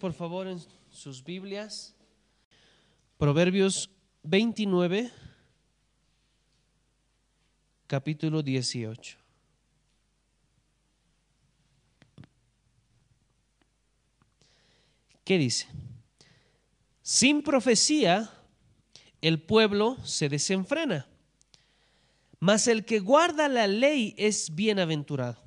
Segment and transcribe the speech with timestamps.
[0.00, 0.58] por favor en
[0.90, 1.94] sus Biblias.
[3.18, 3.90] Proverbios
[4.22, 5.12] 29,
[7.86, 9.18] capítulo 18.
[15.22, 15.68] ¿Qué dice?
[17.02, 18.30] Sin profecía
[19.20, 21.06] el pueblo se desenfrena,
[22.38, 25.44] mas el que guarda la ley es bienaventurado.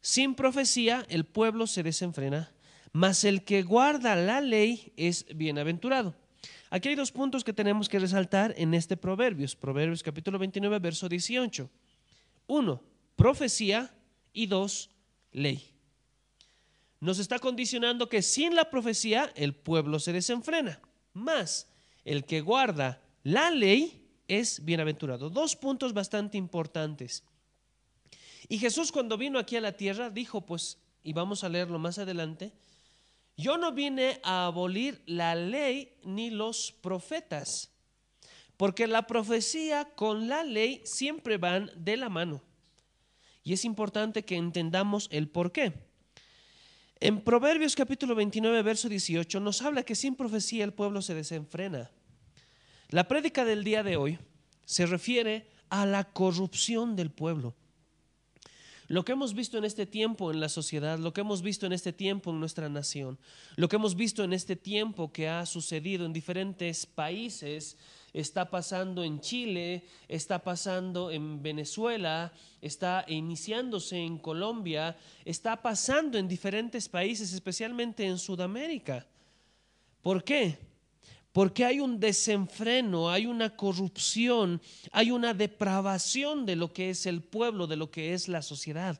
[0.00, 2.55] Sin profecía el pueblo se desenfrena,
[2.92, 6.14] mas el que guarda la ley es bienaventurado.
[6.70, 11.08] Aquí hay dos puntos que tenemos que resaltar en este Proverbios, Proverbios capítulo 29, verso
[11.08, 11.70] 18.
[12.48, 12.82] Uno,
[13.14, 13.94] profecía
[14.32, 14.90] y dos,
[15.32, 15.70] ley.
[17.00, 20.80] Nos está condicionando que sin la profecía el pueblo se desenfrena,
[21.12, 21.68] más
[22.04, 25.30] el que guarda la ley es bienaventurado.
[25.30, 27.24] Dos puntos bastante importantes.
[28.48, 31.98] Y Jesús cuando vino aquí a la tierra dijo, pues, y vamos a leerlo más
[31.98, 32.52] adelante,
[33.36, 37.70] yo no vine a abolir la ley ni los profetas,
[38.56, 42.42] porque la profecía con la ley siempre van de la mano.
[43.44, 45.72] Y es importante que entendamos el por qué.
[46.98, 51.90] En Proverbios capítulo 29, verso 18 nos habla que sin profecía el pueblo se desenfrena.
[52.88, 54.18] La prédica del día de hoy
[54.64, 57.54] se refiere a la corrupción del pueblo.
[58.88, 61.72] Lo que hemos visto en este tiempo en la sociedad, lo que hemos visto en
[61.72, 63.18] este tiempo en nuestra nación,
[63.56, 67.76] lo que hemos visto en este tiempo que ha sucedido en diferentes países,
[68.12, 72.32] está pasando en Chile, está pasando en Venezuela,
[72.62, 79.06] está iniciándose en Colombia, está pasando en diferentes países, especialmente en Sudamérica.
[80.00, 80.58] ¿Por qué?
[81.36, 87.22] Porque hay un desenfreno, hay una corrupción, hay una depravación de lo que es el
[87.22, 88.98] pueblo, de lo que es la sociedad.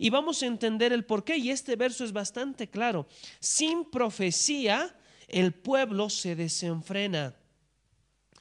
[0.00, 3.06] Y vamos a entender el por qué, y este verso es bastante claro.
[3.38, 4.96] Sin profecía,
[5.28, 7.36] el pueblo se desenfrena.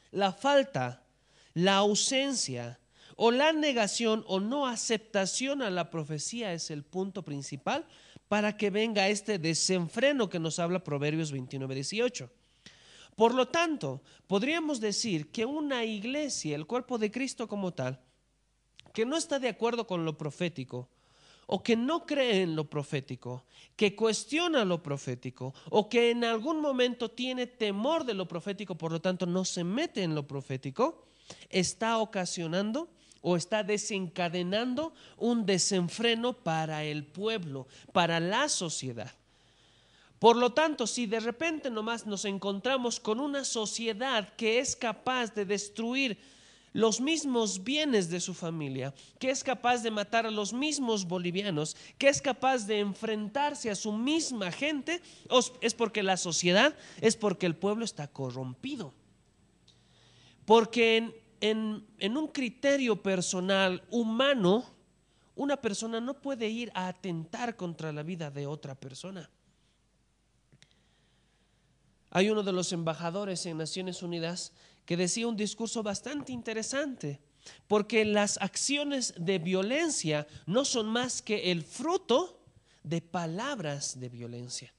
[0.09, 1.03] La falta,
[1.53, 2.79] la ausencia
[3.16, 7.85] o la negación o no aceptación a la profecía es el punto principal
[8.28, 12.31] para que venga este desenfreno que nos habla Proverbios 29, 18.
[13.15, 18.01] Por lo tanto, podríamos decir que una iglesia, el cuerpo de Cristo como tal,
[18.93, 20.89] que no está de acuerdo con lo profético,
[21.47, 26.59] o que no cree en lo profético, que cuestiona lo profético, o que en algún
[26.59, 31.05] momento tiene temor de lo profético, por lo tanto no se mete en lo profético,
[31.49, 32.89] está ocasionando
[33.21, 39.11] o está desencadenando un desenfreno para el pueblo, para la sociedad.
[40.19, 45.33] Por lo tanto, si de repente nomás nos encontramos con una sociedad que es capaz
[45.33, 46.17] de destruir
[46.75, 51.77] los mismos bienes de su familia, que es capaz de matar a los mismos bolivianos,
[51.97, 55.01] que es capaz de enfrentarse a su misma gente,
[55.61, 58.93] es porque la sociedad, es porque el pueblo está corrompido.
[60.45, 64.65] Porque en, en un criterio personal humano,
[65.35, 69.29] una persona no puede ir a atentar contra la vida de otra persona.
[72.15, 74.53] Hay uno de los embajadores en Naciones Unidas
[74.85, 77.19] que decía un discurso bastante interesante,
[77.67, 82.39] porque las acciones de violencia no son más que el fruto
[82.83, 84.73] de palabras de violencia.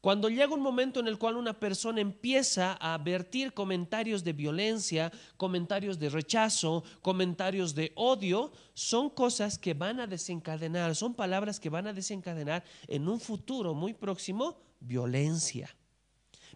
[0.00, 5.12] Cuando llega un momento en el cual una persona empieza a vertir comentarios de violencia,
[5.36, 11.70] comentarios de rechazo, comentarios de odio, son cosas que van a desencadenar, son palabras que
[11.70, 15.72] van a desencadenar en un futuro muy próximo violencia.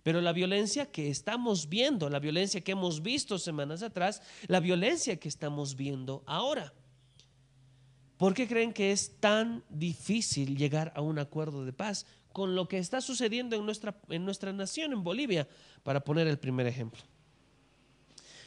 [0.06, 5.18] Pero la violencia que estamos viendo, la violencia que hemos visto semanas atrás, la violencia
[5.18, 6.72] que estamos viendo ahora.
[8.16, 12.68] ¿Por qué creen que es tan difícil llegar a un acuerdo de paz con lo
[12.68, 15.48] que está sucediendo en nuestra, en nuestra nación, en Bolivia,
[15.82, 17.02] para poner el primer ejemplo?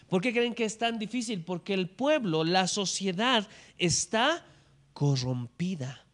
[0.08, 1.44] ¿Por qué creen que es tan difícil?
[1.44, 3.46] Porque el pueblo, la sociedad
[3.78, 4.46] está
[4.94, 6.06] corrompida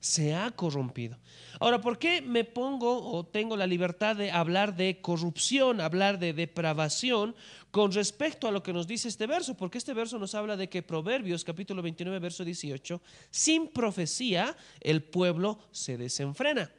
[0.00, 1.18] se ha corrompido.
[1.60, 6.32] Ahora, ¿por qué me pongo o tengo la libertad de hablar de corrupción, hablar de
[6.32, 7.34] depravación
[7.70, 9.56] con respecto a lo que nos dice este verso?
[9.56, 15.02] Porque este verso nos habla de que Proverbios capítulo 29, verso 18, sin profecía el
[15.02, 16.70] pueblo se desenfrena.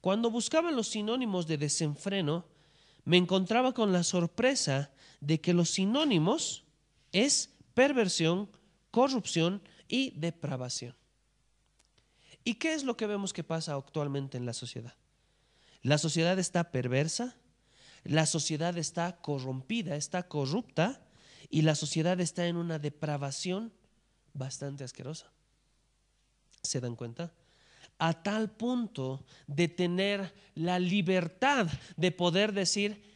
[0.00, 2.44] Cuando buscaba los sinónimos de desenfreno,
[3.04, 6.64] me encontraba con la sorpresa de que los sinónimos
[7.10, 8.48] es perversión,
[8.90, 10.94] corrupción y depravación.
[12.44, 14.94] ¿Y qué es lo que vemos que pasa actualmente en la sociedad?
[15.82, 17.36] La sociedad está perversa,
[18.04, 21.00] la sociedad está corrompida, está corrupta
[21.50, 23.72] y la sociedad está en una depravación
[24.32, 25.30] bastante asquerosa.
[26.62, 27.32] ¿Se dan cuenta?
[27.98, 33.11] A tal punto de tener la libertad de poder decir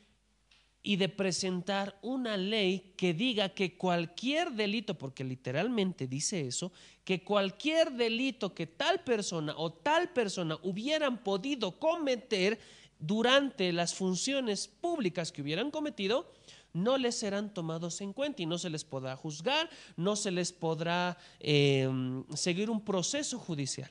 [0.86, 6.70] y de presentar una ley que diga que cualquier delito, porque literalmente dice eso,
[7.02, 12.60] que cualquier delito que tal persona o tal persona hubieran podido cometer
[13.00, 16.32] durante las funciones públicas que hubieran cometido,
[16.72, 20.52] no les serán tomados en cuenta y no se les podrá juzgar, no se les
[20.52, 21.90] podrá eh,
[22.32, 23.90] seguir un proceso judicial.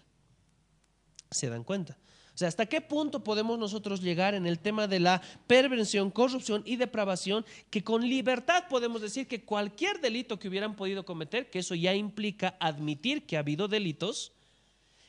[1.30, 1.98] ¿Se dan cuenta?
[2.36, 6.64] O sea, ¿hasta qué punto podemos nosotros llegar en el tema de la perversión, corrupción
[6.66, 11.60] y depravación que con libertad podemos decir que cualquier delito que hubieran podido cometer, que
[11.60, 14.34] eso ya implica admitir que ha habido delitos,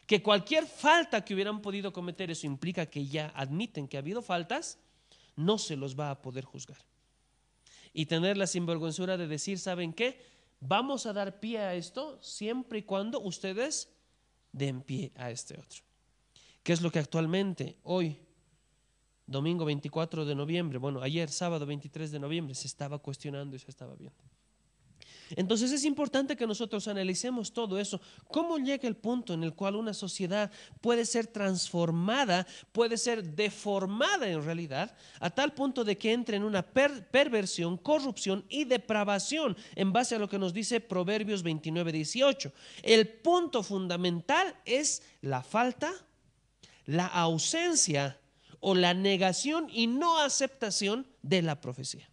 [0.06, 4.22] que cualquier falta que hubieran podido cometer, eso implica que ya admiten que ha habido
[4.22, 4.78] faltas,
[5.34, 6.78] no se los va a poder juzgar
[7.96, 10.20] y tener la sinvergüenzura de decir, ¿saben qué?
[10.60, 13.88] Vamos a dar pie a esto siempre y cuando ustedes
[14.52, 15.85] den pie a este otro.
[16.66, 18.16] ¿Qué es lo que actualmente, hoy,
[19.24, 23.70] domingo 24 de noviembre, bueno, ayer, sábado 23 de noviembre, se estaba cuestionando y se
[23.70, 24.18] estaba viendo?
[25.36, 28.00] Entonces es importante que nosotros analicemos todo eso.
[28.32, 34.28] ¿Cómo llega el punto en el cual una sociedad puede ser transformada, puede ser deformada
[34.28, 39.92] en realidad, a tal punto de que entre en una perversión, corrupción y depravación, en
[39.92, 42.52] base a lo que nos dice Proverbios 29, 18?
[42.82, 45.94] El punto fundamental es la falta,
[46.86, 48.18] la ausencia
[48.60, 52.08] o la negación y no aceptación de la profecía.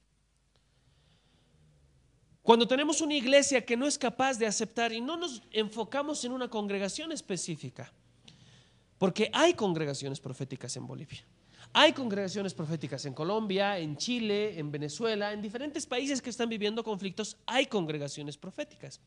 [2.42, 6.34] Cuando tenemos una iglesia que no es capaz de aceptar y no nos enfocamos en
[6.34, 7.94] una congregación específica,
[8.98, 11.26] porque hay congregaciones proféticas en Bolivia,
[11.72, 16.84] hay congregaciones proféticas en Colombia, en Chile, en Venezuela, en diferentes países que están viviendo
[16.84, 19.00] conflictos, hay congregaciones proféticas.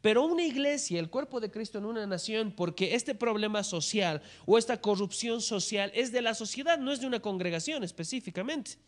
[0.00, 4.56] Pero una iglesia, el cuerpo de Cristo en una nación, porque este problema social o
[4.56, 8.78] esta corrupción social es de la sociedad, no es de una congregación específicamente.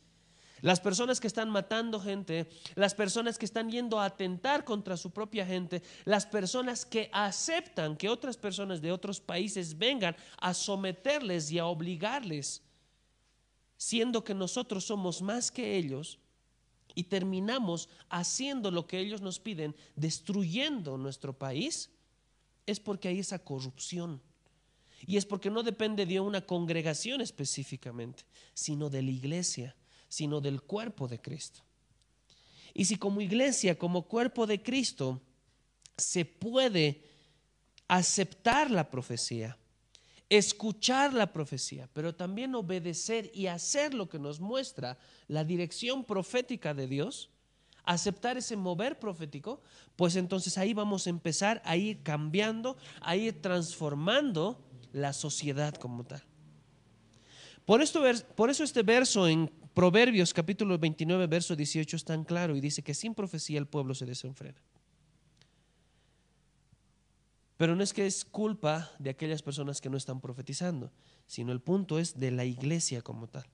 [0.63, 5.11] Las personas que están matando gente, las personas que están yendo a atentar contra su
[5.11, 11.51] propia gente, las personas que aceptan que otras personas de otros países vengan a someterles
[11.51, 12.63] y a obligarles,
[13.77, 16.21] siendo que nosotros somos más que ellos
[16.95, 21.91] y terminamos haciendo lo que ellos nos piden, destruyendo nuestro país,
[22.67, 24.21] es porque hay esa corrupción.
[25.05, 28.25] Y es porque no depende de una congregación específicamente,
[28.55, 29.77] sino de la iglesia
[30.13, 31.63] sino del cuerpo de Cristo.
[32.75, 35.23] Y si como iglesia, como cuerpo de Cristo,
[35.97, 37.03] se puede
[37.89, 39.57] aceptar la profecía,
[40.39, 44.97] escuchar la profecía, pero también obedecer y hacer lo que nos muestra
[45.29, 47.29] la dirección profética de Dios,
[47.85, 49.61] aceptar ese mover profético,
[49.95, 54.59] pues entonces ahí vamos a empezar a ir cambiando, a ir transformando
[54.93, 56.23] la sociedad como tal.
[57.67, 58.03] Por, esto,
[58.35, 62.83] por eso este verso en Proverbios capítulo 29, verso 18 es tan claro y dice
[62.83, 64.61] que sin profecía el pueblo se desenfrena.
[67.63, 70.91] Pero no es que es culpa de aquellas personas que no están profetizando,
[71.29, 73.47] sino el punto es de la iglesia como tal.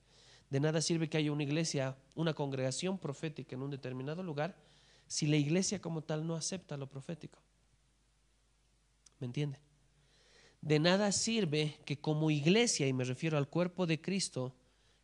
[0.49, 4.57] De nada sirve que haya una iglesia, una congregación profética en un determinado lugar,
[5.05, 7.37] si la iglesia como tal no acepta lo profético.
[9.19, 9.59] ¿Me entiende?
[10.59, 14.55] De nada sirve que como iglesia, y me refiero al cuerpo de Cristo,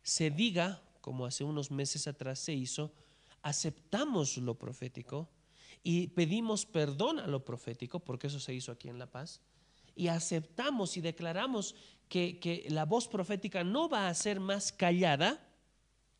[0.02, 2.92] se diga como hace unos meses atrás se hizo,
[3.40, 5.28] aceptamos lo profético
[5.88, 9.40] y pedimos perdón a lo profético, porque eso se hizo aquí en La Paz,
[9.94, 11.76] y aceptamos y declaramos
[12.08, 15.48] que, que la voz profética no va a ser más callada,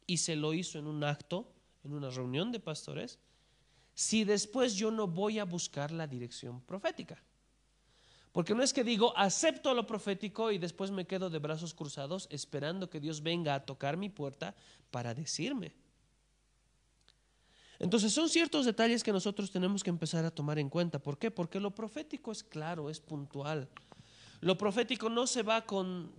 [0.06, 3.18] y se lo hizo en un acto, en una reunión de pastores,
[3.92, 7.20] si después yo no voy a buscar la dirección profética.
[8.30, 12.28] Porque no es que digo, acepto lo profético y después me quedo de brazos cruzados
[12.30, 14.54] esperando que Dios venga a tocar mi puerta
[14.92, 15.75] para decirme.
[17.78, 20.99] Entonces son ciertos detalles que nosotros tenemos que empezar a tomar en cuenta.
[20.99, 21.30] ¿Por qué?
[21.30, 23.68] Porque lo profético es claro, es puntual.
[24.40, 26.12] Lo profético no se va con,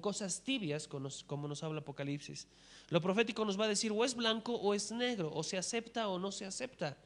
[0.00, 2.46] cosas tibias, como nos habla Apocalipsis.
[2.90, 6.08] Lo profético nos va a decir o es blanco o es negro, o se acepta
[6.08, 6.96] o no se acepta.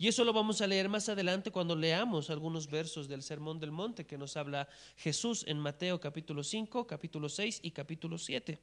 [0.00, 3.72] Y eso lo vamos a leer más adelante cuando leamos algunos versos del Sermón del
[3.72, 8.60] Monte que nos habla Jesús en Mateo capítulo 5, capítulo 6 y capítulo 7.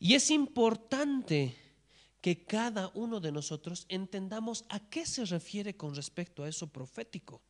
[0.00, 1.54] Y es importante
[2.20, 7.40] que cada uno de nosotros entendamos a qué se refiere con respecto a eso profético.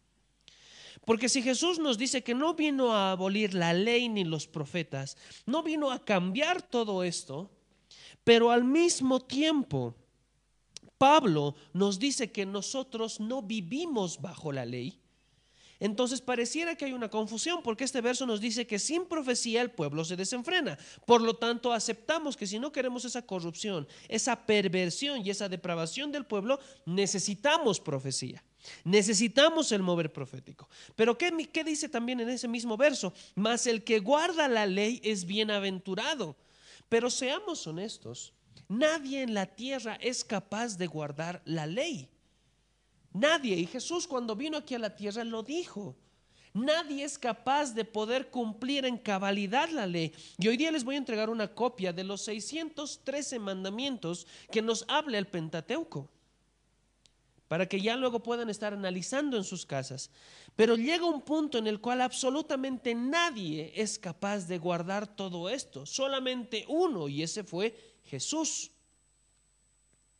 [1.04, 5.16] Porque si Jesús nos dice que no vino a abolir la ley ni los profetas,
[5.46, 7.50] no vino a cambiar todo esto,
[8.24, 9.94] pero al mismo tiempo
[10.98, 15.00] Pablo nos dice que nosotros no vivimos bajo la ley,
[15.80, 19.70] Entonces pareciera que hay una confusión porque este verso nos dice que sin profecía el
[19.70, 20.76] pueblo se desenfrena.
[21.06, 26.10] Por lo tanto, aceptamos que si no queremos esa corrupción, esa perversión y esa depravación
[26.10, 28.42] del pueblo, necesitamos profecía.
[28.84, 30.68] Necesitamos el mover profético.
[30.96, 33.12] Pero ¿qué, ¿qué, dice también en ese mismo verso?
[33.36, 36.36] Mas el que guarda la ley es bienaventurado.
[36.88, 38.32] Pero seamos honestos,
[38.68, 42.08] nadie en la tierra es capaz de guardar la ley.
[43.18, 43.56] Nadie.
[43.56, 45.96] Y Jesús cuando vino aquí a la tierra lo dijo.
[46.54, 50.12] Nadie es capaz de poder cumplir en cabalidad la ley.
[50.38, 54.84] Y hoy día les voy a entregar una copia de los 613 mandamientos que nos
[54.88, 56.08] habla el Pentateuco,
[57.46, 60.10] para que ya luego puedan estar analizando en sus casas.
[60.56, 65.86] Pero llega un punto en el cual absolutamente nadie es capaz de guardar todo esto,
[65.86, 68.70] solamente uno, y ese fue Jesús.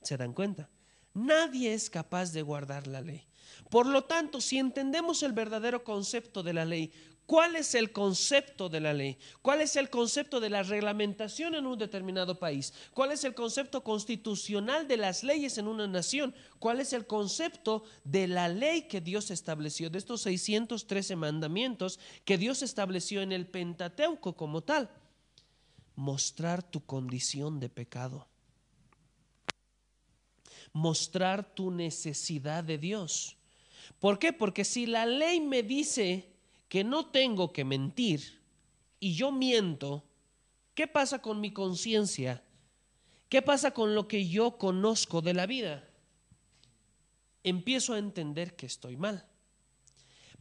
[0.03, 0.69] ¿Se dan cuenta?
[1.19, 3.25] Nadie es capaz de guardar la ley.
[3.71, 6.93] Por lo tanto, si entendemos el verdadero concepto de la ley,
[7.27, 9.19] ¿cuál es el concepto de la ley?
[9.43, 12.73] ¿Cuál es el concepto de la reglamentación en un determinado país?
[12.95, 16.37] ¿Cuál es el concepto constitucional de las leyes en una nación?
[16.61, 22.39] ¿Cuál es el concepto de la ley que Dios estableció, de estos 613 mandamientos que
[22.39, 24.89] Dios estableció en el Pentateuco como tal?
[25.97, 28.28] Mostrar tu condición de pecado
[30.79, 33.37] mostrar tu necesidad de Dios.
[33.99, 34.33] ¿Por qué?
[34.33, 36.31] Porque si la ley me dice
[36.69, 38.41] que no tengo que mentir
[39.01, 40.05] y yo miento,
[40.75, 42.45] ¿qué pasa con mi conciencia?
[43.29, 45.85] ¿Qué pasa con lo que yo conozco de la vida?
[47.43, 49.27] Empiezo a entender que estoy mal.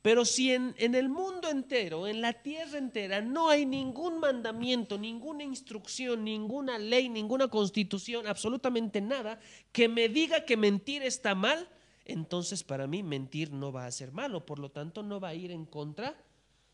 [0.07, 5.43] Pero si en, el mundo entero, en la tierra entera, no hay ningún mandamiento, ninguna
[5.43, 9.37] instrucción, ninguna ley, ninguna constitución, absolutamente nada,
[9.73, 11.67] que me diga que mentir está mal,
[12.05, 15.35] entonces para mí mentir no va a ser malo, por lo tanto no va a
[15.35, 16.15] ir en contra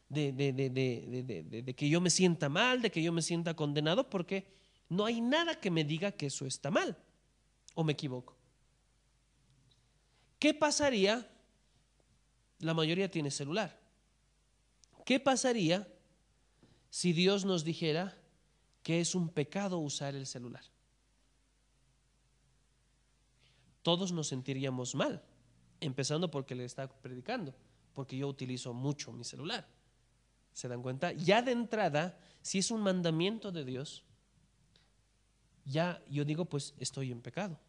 [0.10, 4.46] de, que yo me sienta mal, de que yo me sienta condenado, porque
[4.90, 6.96] no hay nada que me diga que eso está mal,
[7.74, 8.38] o me equivoco.
[10.38, 11.28] ¿Qué pasaría
[12.63, 13.79] la mayoría tiene celular.
[15.05, 15.88] ¿Qué pasaría
[16.89, 18.17] si Dios nos dijera
[18.82, 20.63] que es un pecado usar el celular?
[23.82, 25.22] Todos nos sentiríamos mal,
[25.82, 27.53] empezando porque le está predicando,
[27.93, 29.67] porque yo utilizo mucho mi celular.
[30.53, 31.12] ¿Se dan cuenta?
[31.12, 34.05] Ya de entrada, si es un mandamiento de Dios,
[35.65, 37.60] ya yo digo, pues estoy en pecado.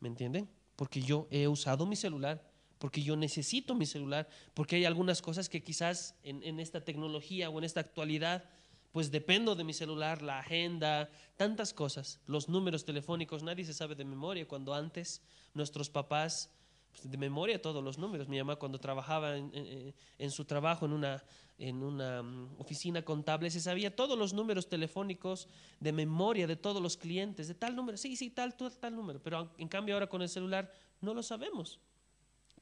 [0.00, 0.50] ¿Me entienden?
[0.74, 2.51] Porque yo he usado mi celular
[2.82, 7.56] porque yo necesito mi celular, porque hay algunas cosas que quizás en, esta tecnología o
[7.58, 8.42] en esta actualidad,
[8.90, 13.94] pues dependo de mi celular, la agenda, tantas cosas, los números telefónicos, nadie se sabe
[13.94, 15.22] de memoria, cuando antes
[15.54, 16.50] nuestros papás,
[16.90, 21.22] pues de memoria todos los números, mi mamá cuando trabajaba en, su trabajo en una,
[21.58, 25.46] en una mm, oficina contable, se sabía todos los números telefónicos
[25.78, 29.22] de memoria de todos los clientes, de tal número, sí, sí, tal, tal, tal número,
[29.22, 31.78] pero en cambio ahora con el celular no lo sabemos.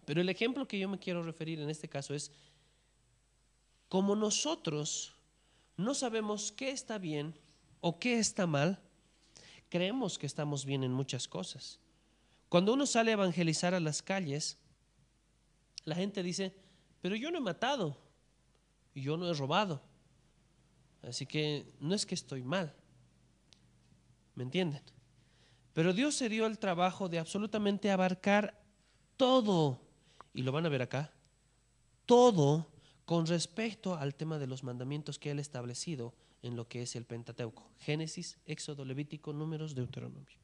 [0.05, 2.33] Pero el ejemplo que yo me quiero referir en este caso es,
[3.89, 5.17] como nosotros
[5.77, 7.35] no sabemos qué está bien
[7.81, 8.81] o qué está mal,
[9.69, 11.81] creemos que estamos bien en muchas cosas.
[12.49, 14.59] Cuando uno sale a evangelizar a las calles,
[15.85, 16.55] la gente dice,
[17.01, 17.97] pero yo no he matado,
[18.95, 19.83] yo no he robado,
[21.03, 22.75] así que no es que estoy mal,
[24.35, 24.83] ¿me entienden?
[25.73, 28.61] Pero Dios se dio el trabajo de absolutamente abarcar
[29.17, 29.81] todo
[30.33, 31.13] y lo van a ver acá,
[32.07, 32.67] todo
[33.05, 36.97] con respecto al tema de los mandamientos que él ha establecido en lo que es
[36.97, 37.69] el Pentateuco.
[37.81, 40.39] Génesis, Éxodo, Levítico, Números, Deuteronomio.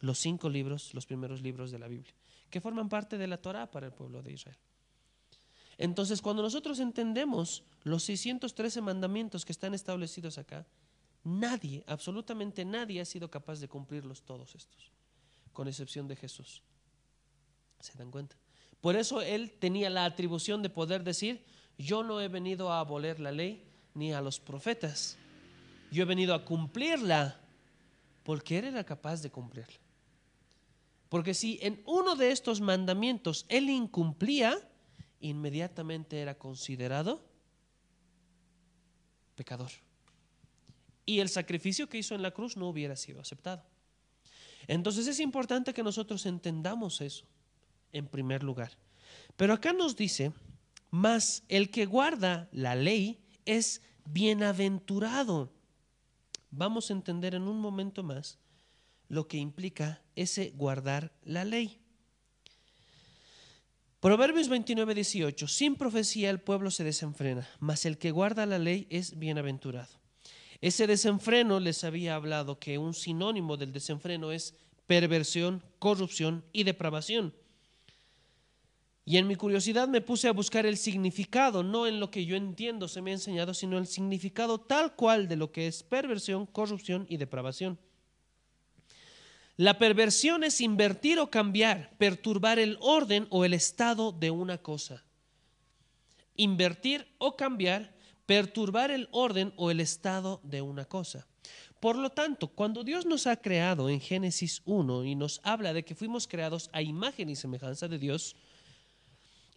[0.00, 2.14] Los cinco libros, los primeros libros de la Biblia,
[2.48, 4.58] que forman parte de la Torah para el pueblo de Israel.
[5.78, 10.66] Entonces, cuando nosotros entendemos los 613 mandamientos que están establecidos acá,
[11.24, 14.92] nadie, absolutamente nadie ha sido capaz de cumplirlos todos estos,
[15.54, 16.62] con excepción de Jesús.
[17.80, 18.36] ¿Se dan cuenta?
[18.80, 21.44] Por eso él tenía la atribución de poder decir,
[21.76, 25.18] yo no he venido a aboler la ley ni a los profetas,
[25.90, 27.40] yo he venido a cumplirla
[28.22, 29.78] porque él era capaz de cumplirla.
[31.08, 34.56] Porque si en uno de estos mandamientos él incumplía,
[35.20, 37.24] inmediatamente era considerado
[39.34, 39.70] pecador.
[41.04, 43.64] Y el sacrificio que hizo en la cruz no hubiera sido aceptado.
[44.68, 47.26] Entonces es importante que nosotros entendamos eso
[47.92, 48.72] en primer lugar.
[49.36, 50.32] Pero acá nos dice,
[50.90, 55.52] más el que guarda la ley es bienaventurado.
[56.50, 58.38] Vamos a entender en un momento más
[59.08, 61.80] lo que implica ese guardar la ley.
[64.00, 65.46] Proverbios 29, 18.
[65.46, 70.00] Sin profecía el pueblo se desenfrena, mas el que guarda la ley es bienaventurado.
[70.62, 74.54] Ese desenfreno les había hablado que un sinónimo del desenfreno es
[74.86, 77.34] perversión, corrupción y depravación.
[79.04, 82.36] Y en mi curiosidad me puse a buscar el significado, no en lo que yo
[82.36, 86.46] entiendo se me ha enseñado, sino el significado tal cual de lo que es perversión,
[86.46, 87.78] corrupción y depravación.
[89.56, 95.04] La perversión es invertir o cambiar, perturbar el orden o el estado de una cosa.
[96.36, 101.26] Invertir o cambiar, perturbar el orden o el estado de una cosa.
[101.80, 105.84] Por lo tanto, cuando Dios nos ha creado en Génesis 1 y nos habla de
[105.84, 108.36] que fuimos creados a imagen y semejanza de Dios,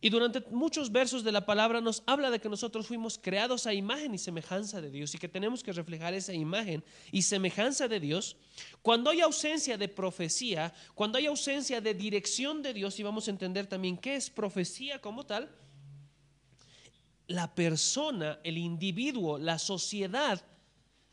[0.04, 3.74] y durante muchos versos de la palabra nos habla de que nosotros fuimos creados a
[3.74, 8.02] imagen y semejanza de Dios y que tenemos que reflejar esa imagen y semejanza de
[8.02, 8.36] Dios.
[8.82, 13.32] Cuando hay ausencia de profecía, cuando hay ausencia de dirección de Dios, y vamos a
[13.32, 15.50] entender también qué es profecía como tal,
[17.28, 20.46] la persona, el individuo, la sociedad,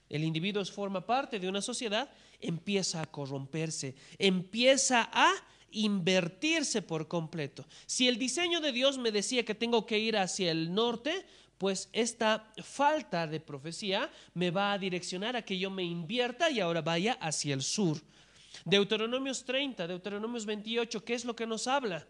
[0.09, 5.33] el individuo forma parte de una sociedad, empieza a corromperse, empieza a
[5.73, 7.67] invertirse por completo.
[7.87, 11.25] Si el diseño de Dios me decía que tengo que ir hacia el norte,
[11.59, 16.61] pues esta falta de profecía me va a direccionar a que yo me invierta y
[16.61, 18.01] ahora vaya hacia el sur.
[18.65, 22.07] Deuteronomios 30, Deuteronomios 28, ¿qué es lo que nos habla?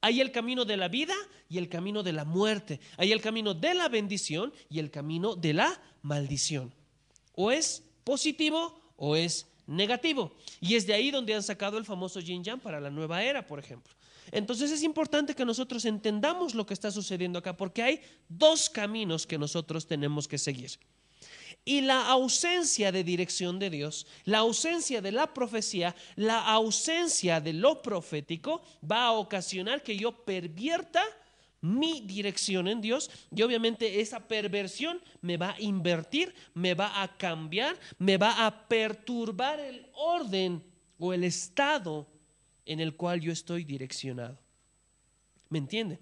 [0.00, 1.14] Hay el camino de la vida
[1.48, 2.80] y el camino de la muerte.
[2.98, 6.74] Hay el camino de la bendición y el camino de la maldición.
[7.34, 10.32] O es positivo o es negativo.
[10.60, 13.46] Y es de ahí donde han sacado el famoso yin yang para la nueva era,
[13.46, 13.92] por ejemplo.
[14.32, 19.26] Entonces es importante que nosotros entendamos lo que está sucediendo acá, porque hay dos caminos
[19.26, 20.72] que nosotros tenemos que seguir.
[21.66, 27.54] Y la ausencia de dirección de Dios, la ausencia de la profecía, la ausencia de
[27.54, 31.02] lo profético va a ocasionar que yo pervierta
[31.64, 37.16] mi dirección en Dios y obviamente esa perversión me va a invertir, me va a
[37.16, 40.62] cambiar, me va a perturbar el orden
[40.98, 42.06] o el estado
[42.66, 44.38] en el cual yo estoy direccionado.
[45.48, 45.98] ¿Me entienden?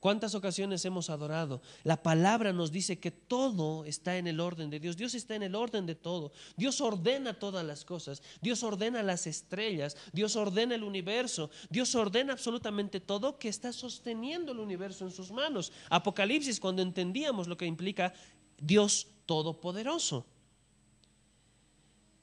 [0.00, 1.60] ¿Cuántas ocasiones hemos adorado?
[1.84, 4.96] La palabra nos dice que todo está en el orden de Dios.
[4.96, 6.32] Dios está en el orden de todo.
[6.56, 8.22] Dios ordena todas las cosas.
[8.40, 9.98] Dios ordena las estrellas.
[10.14, 11.50] Dios ordena el universo.
[11.68, 15.70] Dios ordena absolutamente todo que está sosteniendo el universo en sus manos.
[15.90, 18.14] Apocalipsis, cuando entendíamos lo que implica
[18.58, 20.26] Dios Todopoderoso.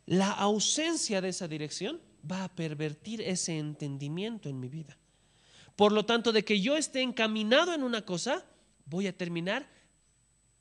[0.08, 4.98] La ausencia de esa dirección va a pervertir ese entendimiento en mi vida.
[5.78, 8.44] Por lo tanto, de que yo esté encaminado en una cosa,
[8.88, 9.70] voy a terminar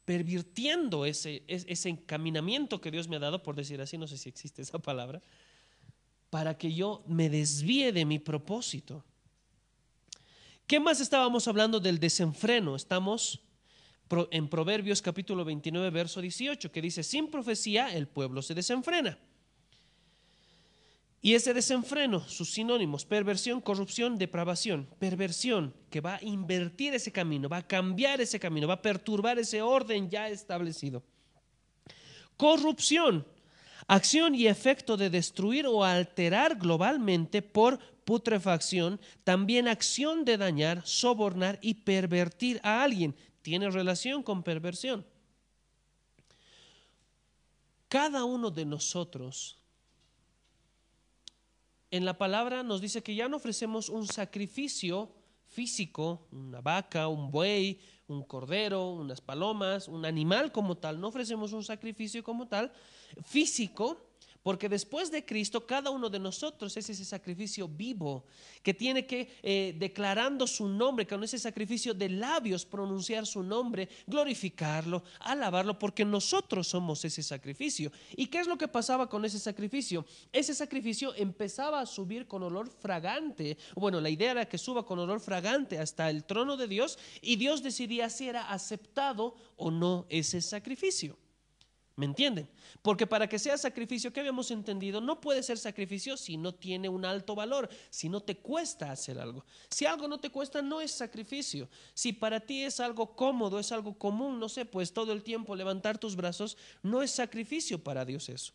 [0.05, 4.29] pervirtiendo ese, ese encaminamiento que Dios me ha dado, por decir así, no sé si
[4.29, 5.23] existe esa palabra,
[6.29, 9.05] para que yo me desvíe de mi propósito.
[10.67, 12.77] ¿Qué más estábamos hablando del desenfreno?
[12.77, 13.41] Estamos
[14.31, 19.19] en Proverbios capítulo 29, verso 18, que dice, sin profecía el pueblo se desenfrena.
[21.23, 27.49] Y ese desenfreno, sus sinónimos, perversión, corrupción, depravación, perversión, que va a invertir ese camino,
[27.49, 31.03] va a cambiar ese camino, va a perturbar ese orden ya establecido.
[32.37, 33.27] Corrupción,
[33.89, 41.59] acción y efecto de destruir o alterar globalmente por putrefacción, también acción de dañar, sobornar
[41.61, 43.17] y pervertir a alguien.
[43.43, 45.05] Tiene relación con perversión.
[47.89, 49.59] Cada uno de nosotros
[51.97, 55.11] en la palabra nos dice que ya no ofrecemos un sacrificio
[55.47, 61.53] físico, una vaca, un buey, un cordero, unas palomas, un animal como tal, no ofrecemos
[61.53, 62.73] un sacrificio como tal
[63.25, 64.06] físico,
[64.47, 68.27] porque después de Cristo, cada uno de nosotros es ese sacrificio vivo
[68.63, 73.89] que tiene que, eh, declarando su nombre, con ese sacrificio de labios, pronunciar su nombre,
[74.07, 77.91] glorificarlo, alabarlo, porque nosotros somos ese sacrificio.
[78.15, 80.07] ¿Y qué es lo que pasaba con ese sacrificio?
[80.33, 83.59] Ese sacrificio empezaba a subir con olor fragante.
[83.75, 87.35] Bueno, la idea era que suba con olor fragante hasta el trono de Dios y
[87.35, 91.17] Dios decidía si era aceptado o no ese sacrificio.
[91.97, 92.47] ¿Me entienden?
[92.83, 96.91] Porque para que sea sacrificio, que habíamos entendido, no puede ser sacrificio si no tiene
[96.91, 99.47] un alto valor, si no te cuesta hacer algo.
[99.71, 101.71] Si algo no te cuesta, no es sacrificio.
[101.95, 105.57] Si para ti es algo cómodo, es algo común, no sé, pues todo el tiempo
[105.57, 108.53] levantar tus brazos, no es sacrificio para Dios eso.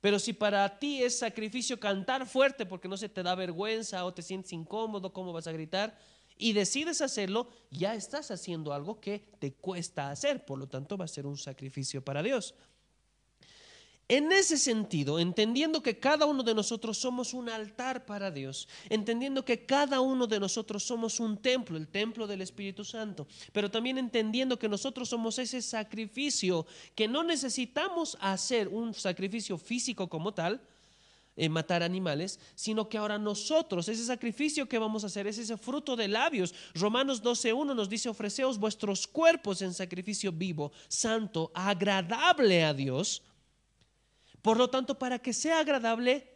[0.00, 4.14] Pero si para ti es sacrificio cantar fuerte porque no se te da vergüenza o
[4.14, 5.98] te sientes incómodo, ¿cómo vas a gritar?
[6.40, 11.04] y decides hacerlo, ya estás haciendo algo que te cuesta hacer, por lo tanto va
[11.04, 12.54] a ser un sacrificio para Dios.
[14.10, 19.44] En ese sentido, entendiendo que cada uno de nosotros somos un altar para Dios, entendiendo
[19.44, 23.98] que cada uno de nosotros somos un templo, el templo del Espíritu Santo, pero también
[23.98, 30.60] entendiendo que nosotros somos ese sacrificio, que no necesitamos hacer un sacrificio físico como tal,
[31.36, 35.56] eh, matar animales, sino que ahora nosotros, ese sacrificio que vamos a hacer es ese
[35.56, 36.52] fruto de labios.
[36.74, 43.22] Romanos 12.1 nos dice, ofreceos vuestros cuerpos en sacrificio vivo, santo, agradable a Dios
[44.42, 46.26] por lo tanto, para que sea agradable,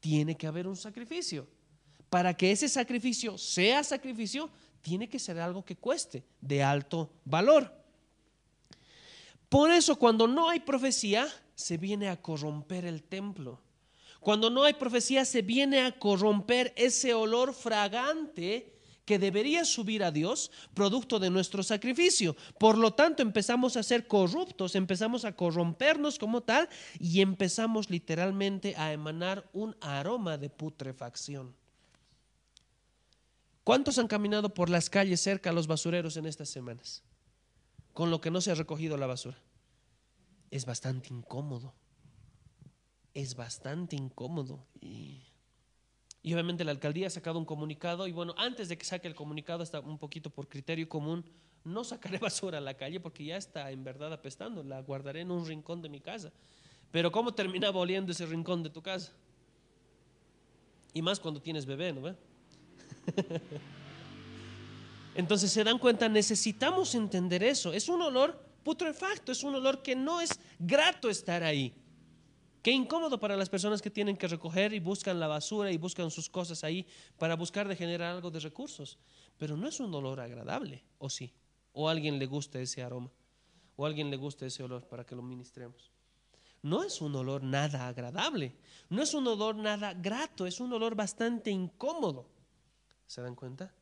[0.00, 1.46] tiene que haber un sacrificio.
[2.10, 4.50] Para que ese sacrificio sea sacrificio,
[4.82, 7.72] tiene que ser algo que cueste, de alto valor.
[9.48, 13.60] Por eso, cuando no hay profecía, se viene a corromper el templo.
[14.20, 18.71] Cuando no hay profecía, se viene a corromper ese olor fragante
[19.04, 22.36] que debería subir a Dios producto de nuestro sacrificio.
[22.58, 28.74] Por lo tanto, empezamos a ser corruptos, empezamos a corrompernos como tal y empezamos literalmente
[28.76, 31.54] a emanar un aroma de putrefacción.
[33.64, 37.02] ¿Cuántos han caminado por las calles cerca a los basureros en estas semanas?
[37.92, 39.38] Con lo que no se ha recogido la basura.
[40.50, 41.74] Es bastante incómodo.
[43.14, 44.66] Es bastante incómodo.
[44.80, 45.31] Y
[46.22, 49.14] y obviamente la alcaldía ha sacado un comunicado y bueno, antes de que saque el
[49.14, 51.24] comunicado, está un poquito por criterio común,
[51.64, 55.30] no sacaré basura a la calle porque ya está en verdad apestando, la guardaré en
[55.30, 56.32] un rincón de mi casa.
[56.92, 59.12] Pero ¿cómo terminaba oliendo ese rincón de tu casa?
[60.94, 62.02] Y más cuando tienes bebé, ¿no?
[65.14, 67.72] Entonces se dan cuenta, necesitamos entender eso.
[67.72, 71.74] Es un olor putrefacto, es un olor que no es grato estar ahí.
[72.62, 76.12] Qué incómodo para las personas que tienen que recoger y buscan la basura y buscan
[76.12, 76.86] sus cosas ahí
[77.18, 78.98] para buscar de generar algo de recursos.
[79.36, 81.32] Pero no es un olor agradable, ¿o sí?
[81.72, 83.10] ¿O a alguien le gusta ese aroma?
[83.74, 85.90] ¿O a alguien le gusta ese olor para que lo ministremos?
[86.62, 88.54] No es un olor nada agradable,
[88.88, 92.28] no es un olor nada grato, es un olor bastante incómodo.
[93.08, 93.74] ¿Se dan cuenta?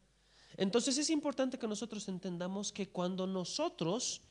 [0.57, 4.23] Entonces es importante que nosotros entendamos que cuando nosotros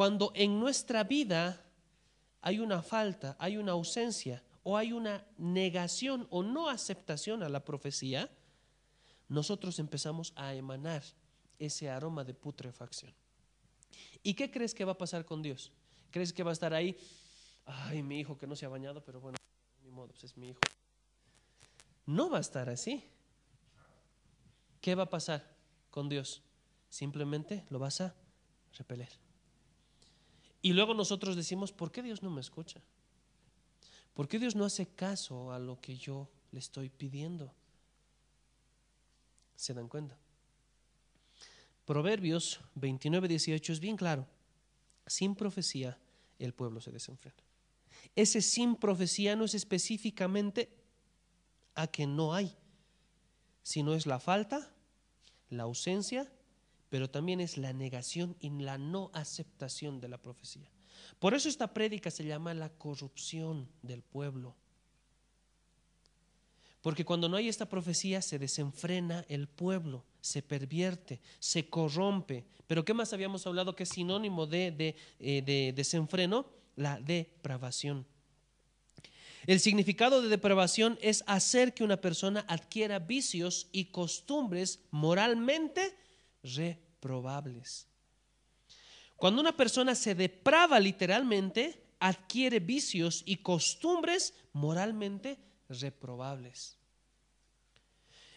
[0.00, 1.62] cuando en nuestra vida
[2.40, 7.66] hay una falta, hay una ausencia o hay una negación o no aceptación a la
[7.66, 8.30] profecía,
[9.28, 11.02] nosotros empezamos a emanar
[11.58, 13.12] ese aroma de putrefacción.
[14.22, 15.70] ¿Y qué crees que va a pasar con Dios?
[16.10, 16.96] ¿Crees que va a estar ahí?
[17.66, 19.36] Ay, mi hijo que no se ha bañado, pero bueno,
[19.82, 20.60] ni modo, pues es mi hijo.
[22.06, 23.04] No va a estar así.
[24.80, 25.44] ¿Qué va a pasar
[25.90, 26.42] con Dios?
[26.88, 28.14] Simplemente lo vas a
[28.78, 29.29] repeler.
[30.62, 32.80] Y luego nosotros decimos, ¿por qué Dios no me escucha?
[34.14, 37.54] ¿Por qué Dios no hace caso a lo que yo le estoy pidiendo?
[39.56, 40.18] ¿Se dan cuenta?
[41.86, 44.26] Proverbios 29, 18 es bien claro.
[45.06, 45.98] Sin profecía
[46.38, 47.42] el pueblo se desenfrena.
[48.14, 50.68] Ese sin profecía no es específicamente
[51.74, 52.56] a que no hay,
[53.62, 54.72] sino es la falta,
[55.48, 56.30] la ausencia
[56.90, 60.68] pero también es la negación y la no aceptación de la profecía.
[61.18, 64.56] Por eso esta prédica se llama la corrupción del pueblo.
[66.82, 72.44] Porque cuando no hay esta profecía se desenfrena el pueblo, se pervierte, se corrompe.
[72.66, 76.46] Pero ¿qué más habíamos hablado que es sinónimo de, de, eh, de desenfreno?
[76.76, 78.06] La depravación.
[79.46, 85.94] El significado de depravación es hacer que una persona adquiera vicios y costumbres moralmente
[86.42, 87.86] reprobables.
[89.16, 96.78] Cuando una persona se deprava literalmente, adquiere vicios y costumbres moralmente reprobables.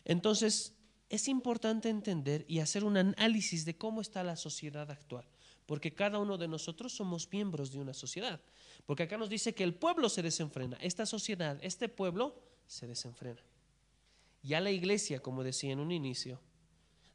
[0.03, 0.73] Entonces,
[1.09, 5.25] es importante entender y hacer un análisis de cómo está la sociedad actual,
[5.65, 8.41] porque cada uno de nosotros somos miembros de una sociedad.
[8.85, 12.35] Porque acá nos dice que el pueblo se desenfrena, esta sociedad, este pueblo
[12.67, 13.41] se desenfrena.
[14.41, 16.41] Ya la iglesia, como decía en un inicio,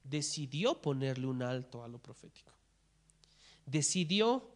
[0.08, 2.52] decidió ponerle un alto a lo profético.
[3.66, 4.50] Decidió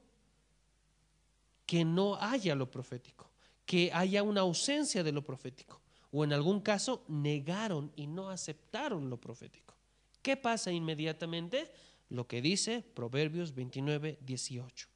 [1.67, 3.31] que no haya lo profético,
[3.65, 5.81] que haya una ausencia de lo profético.
[6.11, 9.75] O en algún caso negaron y no aceptaron lo profético.
[10.21, 11.73] ¿Qué pasa inmediatamente?
[12.11, 14.89] Lo que dice Proverbios 29, 18.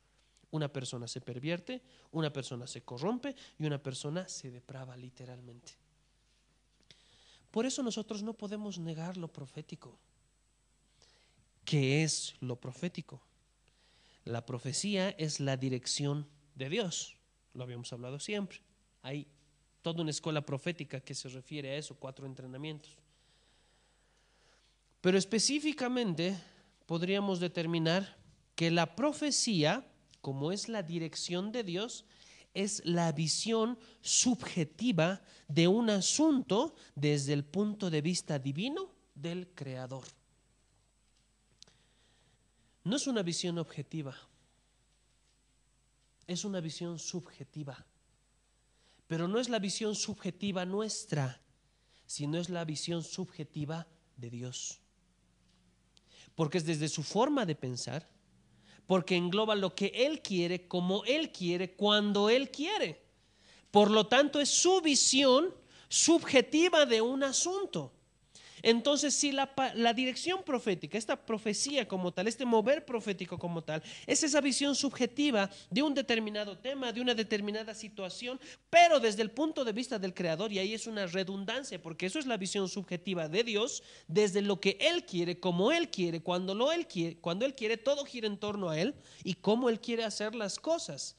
[0.51, 5.73] Una persona se pervierte, una persona se corrompe y una persona se deprava literalmente.
[7.51, 9.99] Por eso nosotros no podemos negar lo profético.
[11.66, 13.20] ¿Qué es lo profético?
[14.24, 17.18] La profecía es la dirección de Dios.
[17.52, 18.62] Lo habíamos hablado siempre.
[19.02, 19.26] Hay
[19.83, 22.96] toda una escuela profética que se refiere a eso, cuatro entrenamientos.
[25.02, 26.38] Pero específicamente
[26.87, 28.16] podríamos determinar
[28.55, 29.85] que la profecía
[30.26, 32.05] como es la dirección de Dios,
[32.52, 40.15] es la visión subjetiva de un asunto desde el punto de vista divino del Creador.
[42.87, 44.16] No es una visión objetiva,
[46.29, 47.85] es una visión subjetiva.
[49.09, 51.40] Pero no es la visión subjetiva nuestra,
[52.07, 54.79] sino es la visión subjetiva de Dios.
[56.37, 58.09] Porque es desde su forma de pensar,
[58.87, 63.03] porque engloba lo que Él quiere, como Él quiere, cuando Él quiere.
[63.72, 65.53] Por lo tanto, es su visión
[65.88, 67.95] subjetiva de un asunto.
[68.66, 69.48] Entonces, si la,
[69.94, 75.48] dirección profética, esta profecía como tal, este mover profético como tal, es esa visión subjetiva
[75.70, 80.12] de un determinado tema, de una determinada situación, pero desde el punto de vista del
[80.12, 84.42] Creador, y ahí es una redundancia, porque eso es la visión subjetiva de Dios, desde
[84.42, 88.05] lo que Él quiere, como Él quiere, cuando, lo él quiere, cuando Él quiere, todo
[88.05, 91.14] gira en torno a Él y cómo Él quiere hacer las cosas.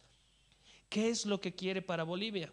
[0.90, 2.52] ¿Qué es lo que quiere para Bolivia?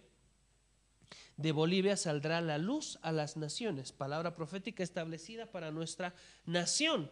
[1.37, 6.14] De Bolivia saldrá la luz a las naciones, palabra profética establecida para nuestra
[6.47, 7.11] nación.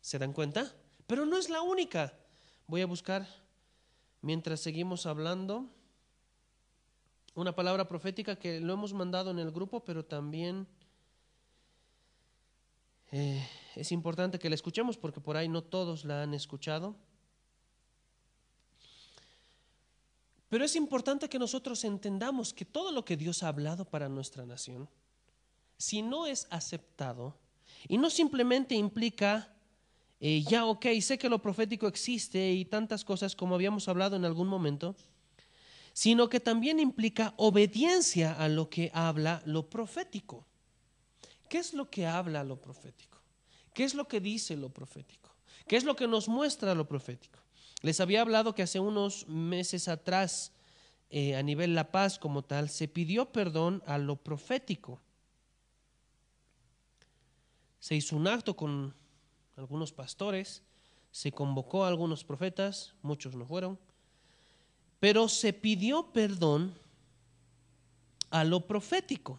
[0.00, 0.72] ¿Se dan cuenta?
[1.06, 2.12] Pero no es la única.
[2.66, 3.26] Voy a buscar,
[4.20, 5.68] mientras seguimos hablando,
[7.34, 10.68] una palabra profética que lo hemos mandado en el grupo, pero también
[13.10, 16.96] eh, es importante que la escuchemos porque por ahí no todos la han escuchado.
[20.54, 24.46] Pero es importante que nosotros entendamos que todo lo que Dios ha hablado para nuestra
[24.46, 24.88] nación,
[25.78, 27.36] si no es aceptado,
[27.88, 29.52] y no simplemente implica,
[30.20, 34.24] eh, ya ok, sé que lo profético existe y tantas cosas como habíamos hablado en
[34.24, 34.94] algún momento,
[35.92, 40.46] sino que también implica obediencia a lo que habla lo profético.
[41.48, 43.18] ¿Qué es lo que habla lo profético?
[43.74, 45.34] ¿Qué es lo que dice lo profético?
[45.66, 47.43] ¿Qué es lo que nos muestra lo profético?
[47.84, 50.52] Les había hablado que hace unos meses atrás,
[51.10, 55.02] eh, a nivel La Paz como tal, se pidió perdón a lo profético.
[57.80, 58.94] Se hizo un acto con
[59.58, 60.62] algunos pastores,
[61.10, 63.78] se convocó a algunos profetas, muchos no fueron,
[64.98, 66.72] pero se pidió perdón
[68.30, 69.38] a lo profético.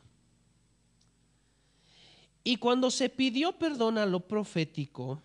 [2.44, 5.24] Y cuando se pidió perdón a lo profético,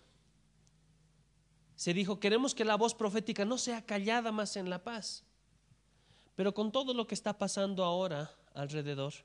[1.81, 5.23] se dijo, queremos que la voz profética no sea callada más en la paz.
[6.35, 9.15] Pero con todo lo que está pasando ahora alrededor,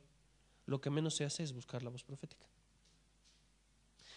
[0.64, 2.46] lo que menos se hace es buscar la voz profética.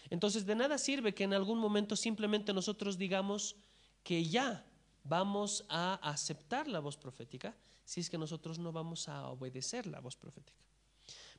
[0.08, 3.56] Entonces, de nada sirve que en algún momento simplemente nosotros digamos
[4.02, 4.64] que ya
[5.04, 10.00] vamos a aceptar la voz profética si es que nosotros no vamos a obedecer la
[10.00, 10.64] voz profética.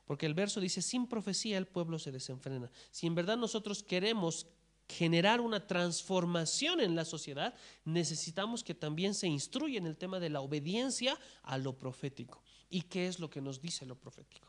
[0.04, 2.70] Porque el verso dice, sin profecía el pueblo se desenfrena.
[2.92, 4.46] Si en verdad nosotros queremos
[4.88, 10.30] generar una transformación en la sociedad, necesitamos que también se instruya en el tema de
[10.30, 12.42] la obediencia a lo profético.
[12.68, 14.48] ¿Y qué es lo que nos dice lo profético?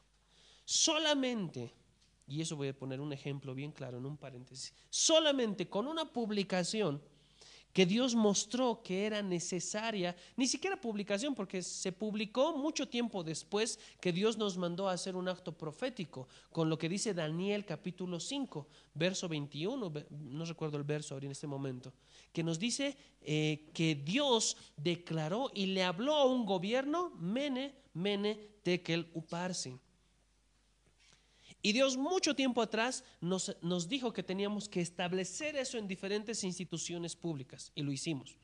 [0.66, 1.74] Solamente,
[2.28, 6.06] y eso voy a poner un ejemplo bien claro en un paréntesis, solamente con una
[6.06, 7.02] publicación
[7.74, 13.80] que Dios mostró que era necesaria, ni siquiera publicación, porque se publicó mucho tiempo después
[14.00, 18.20] que Dios nos mandó a hacer un acto profético, con lo que dice Daniel capítulo
[18.20, 21.92] 5, verso 21, no recuerdo el verso ahora en este momento,
[22.32, 28.36] que nos dice eh, que Dios declaró y le habló a un gobierno, mene, mene,
[28.62, 29.80] tekel, uparsin.
[31.66, 36.44] Y Dios mucho tiempo atrás nos, nos, dijo que teníamos que establecer eso en diferentes
[36.44, 38.38] instituciones públicas y lo hicimos.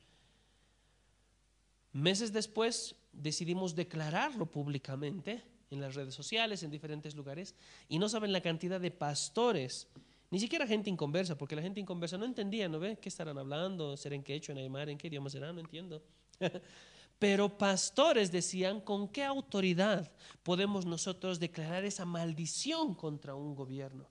[1.92, 7.56] Meses después decidimos declararlo públicamente en las redes sociales, en diferentes lugares,
[7.90, 9.90] y no saben la cantidad de pastores,
[10.32, 12.98] ni siquiera gente inconversa, porque la gente inconversa no entendía, ¿no ve?
[13.02, 13.98] ¿Qué estarán hablando?
[13.98, 14.92] ¿Ser en quechua, en aymara?
[14.92, 15.52] ¿En qué idioma será?
[15.52, 16.02] No entiendo.
[17.20, 20.10] Pero pastores decían, ¿con qué autoridad
[20.42, 24.08] podemos nosotros declarar esa maldición contra un gobierno?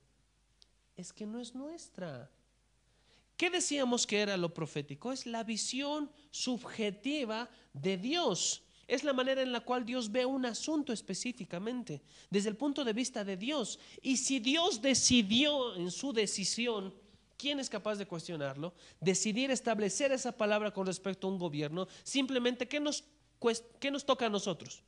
[0.94, 2.31] Es que no es nuestra.
[3.38, 5.11] ¿Qué decíamos que era lo profético?
[5.11, 8.62] Es la visión subjetiva de Dios.
[8.87, 12.92] Es la manera en la cual Dios ve un asunto específicamente, desde el punto de
[12.92, 13.79] vista de Dios.
[14.03, 16.94] Y si Dios decidió en su decisión
[17.38, 18.74] ¿Quién es capaz de cuestionarlo?
[19.01, 23.05] Decidir establecer esa palabra con respecto a un gobierno, simplemente, ¿qué nos,
[23.79, 24.83] qué nos toca a nosotros?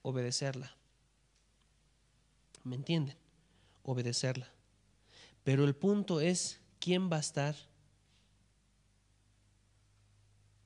[0.00, 0.74] Obedecerla.
[2.64, 3.14] ¿Me entienden?
[3.82, 4.50] Obedecerla.
[5.44, 7.54] Pero el punto es, ¿quién va a estar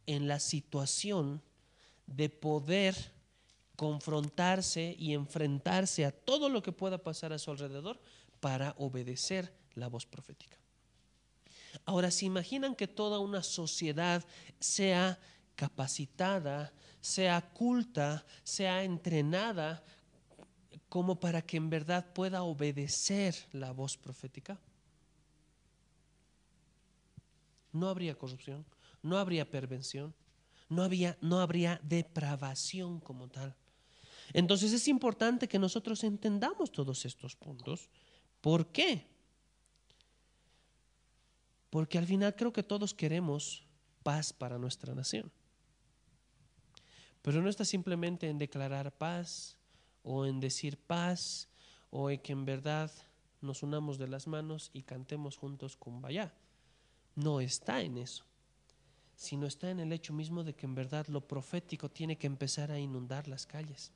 [0.07, 1.43] en la situación
[2.07, 2.95] de poder
[3.75, 8.01] confrontarse y enfrentarse a todo lo que pueda pasar a su alrededor
[8.39, 10.64] para obedecer la voz profética?
[11.87, 14.25] Ahora, ¿se imaginan que toda una sociedad
[14.59, 15.19] sea
[15.55, 19.85] capacitada, sea culta, sea entrenada
[20.89, 24.59] como para que en verdad pueda obedecer la voz profética?
[27.73, 28.65] No habría corrupción,
[29.03, 30.15] no habría pervención,
[30.69, 33.55] no, había, no habría depravación como tal.
[34.33, 37.91] Entonces es importante que nosotros entendamos todos estos puntos.
[38.41, 39.14] ¿Por qué?
[41.75, 43.67] Porque al final creo que todos queremos
[44.05, 45.33] paz para nuestra nación.
[47.21, 49.59] Pero no está simplemente en declarar paz
[50.05, 51.49] o en decir paz
[51.91, 52.93] o en que en verdad
[53.41, 56.33] nos unamos de las manos y cantemos juntos Kumbaya.
[57.17, 58.25] No está en eso,
[59.17, 62.71] sino está en el hecho mismo de que en verdad lo profético tiene que empezar
[62.71, 63.91] a inundar las calles.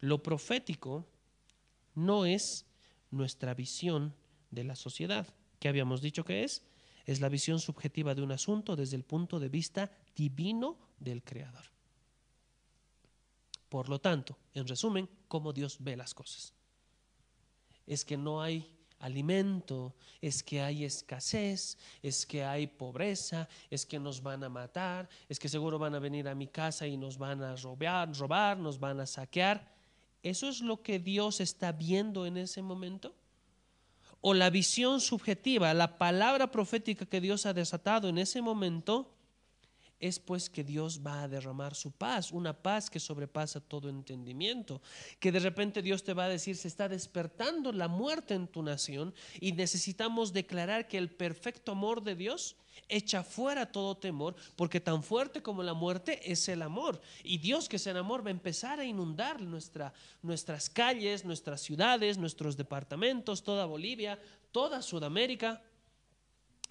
[0.00, 1.06] Lo profético
[1.94, 2.66] no es
[3.10, 4.14] nuestra visión
[4.50, 5.26] de la sociedad.
[5.60, 6.62] ¿Qué habíamos dicho que es?
[7.04, 11.64] Es la visión subjetiva de un asunto desde el punto de vista divino del Creador.
[13.68, 16.54] Por lo tanto, en resumen, cómo Dios ve las cosas.
[17.86, 18.68] Es que no hay
[19.00, 25.08] alimento, es que hay escasez, es que hay pobreza, es que nos van a matar,
[25.28, 28.58] es que seguro van a venir a mi casa y nos van a robar, robar
[28.58, 29.72] nos van a saquear.
[30.22, 33.14] ¿Eso es lo que Dios está viendo en ese momento?
[34.20, 39.14] ¿O la visión subjetiva, la palabra profética que Dios ha desatado en ese momento?
[40.00, 44.80] Es pues que Dios va a derramar su paz, una paz que sobrepasa todo entendimiento,
[45.18, 48.62] que de repente Dios te va a decir, se está despertando la muerte en tu
[48.62, 52.56] nación y necesitamos declarar que el perfecto amor de Dios
[52.88, 57.00] echa fuera todo temor, porque tan fuerte como la muerte es el amor.
[57.22, 61.60] Y Dios que es el amor va a empezar a inundar nuestra, nuestras calles, nuestras
[61.60, 64.18] ciudades, nuestros departamentos, toda Bolivia,
[64.52, 65.62] toda Sudamérica.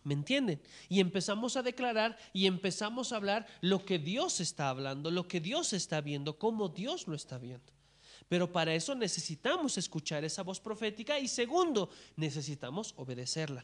[0.10, 0.60] ¿Me entienden?
[0.90, 5.40] Y empezamos a declarar y empezamos a hablar lo que Dios está hablando, lo que
[5.40, 7.72] Dios está viendo, cómo Dios lo está viendo.
[8.28, 13.64] Pero para eso necesitamos escuchar esa voz profética y segundo, necesitamos obedecerla.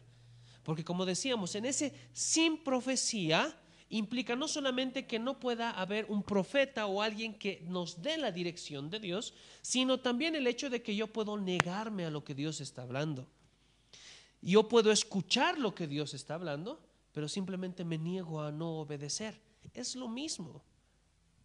[0.61, 6.21] Porque como decíamos, en ese sin profecía implica no solamente que no pueda haber un
[6.21, 10.83] profeta o alguien que nos dé la dirección de Dios, sino también el hecho de
[10.83, 13.27] que yo puedo negarme a lo que Dios está hablando.
[14.45, 16.79] Yo puedo escuchar lo que Dios está hablando,
[17.11, 19.41] pero simplemente me niego a no obedecer.
[19.73, 20.63] Es lo mismo.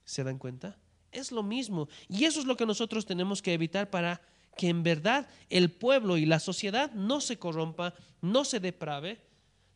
[0.04, 0.78] ¿Se dan cuenta?
[1.10, 1.88] Es lo mismo.
[2.10, 4.20] Y eso es lo que nosotros tenemos que evitar para
[4.54, 9.22] que en verdad el pueblo y la sociedad no se corrompa, no se deprave,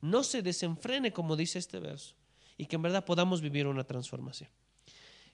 [0.03, 2.15] no se desenfrene, como dice este verso,
[2.59, 4.51] y que en verdad podamos vivir una transformación.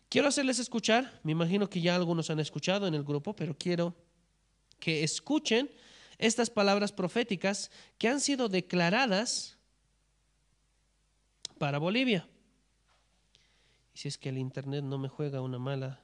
[0.09, 3.97] Quiero hacerles escuchar, me imagino que ya algunos han escuchado en el grupo, pero quiero
[4.79, 5.69] que escuchen
[6.21, 9.59] estas palabras proféticas que han sido declaradas
[11.59, 12.29] para Bolivia.
[13.95, 16.01] Y si es que el Internet no me juega una mala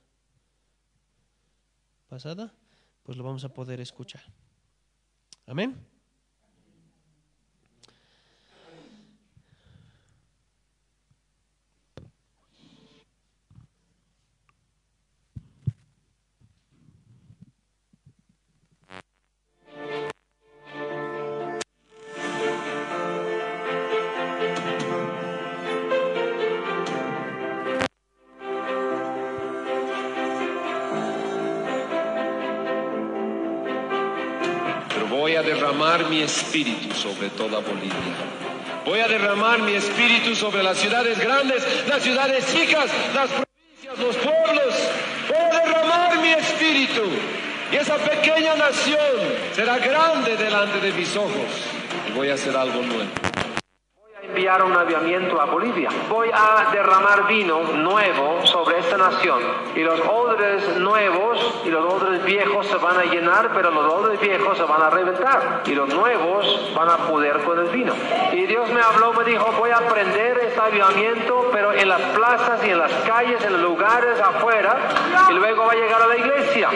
[2.08, 2.54] pasada,
[3.02, 4.22] pues lo vamos a poder escuchar.
[5.46, 5.76] Amén.
[36.04, 38.16] Mi espíritu sobre toda Bolivia.
[38.84, 44.16] Voy a derramar mi espíritu sobre las ciudades grandes, las ciudades chicas, las provincias, los
[44.16, 44.74] pueblos.
[45.28, 47.02] Voy a derramar mi espíritu.
[47.72, 49.16] Y esa pequeña nación
[49.54, 51.50] será grande delante de mis ojos.
[52.08, 53.35] Y voy a hacer algo nuevo
[54.36, 55.88] enviar un aviamiento a Bolivia.
[56.10, 59.40] Voy a derramar vino nuevo sobre esta nación
[59.74, 64.20] y los odres nuevos y los odres viejos se van a llenar, pero los odres
[64.20, 67.94] viejos se van a reventar y los nuevos van a poder con el vino.
[68.34, 72.62] Y Dios me habló, me dijo, voy a prender este avivamiento, pero en las plazas
[72.62, 74.76] y en las calles, en los lugares afuera,
[75.30, 76.68] y luego va a llegar a la iglesia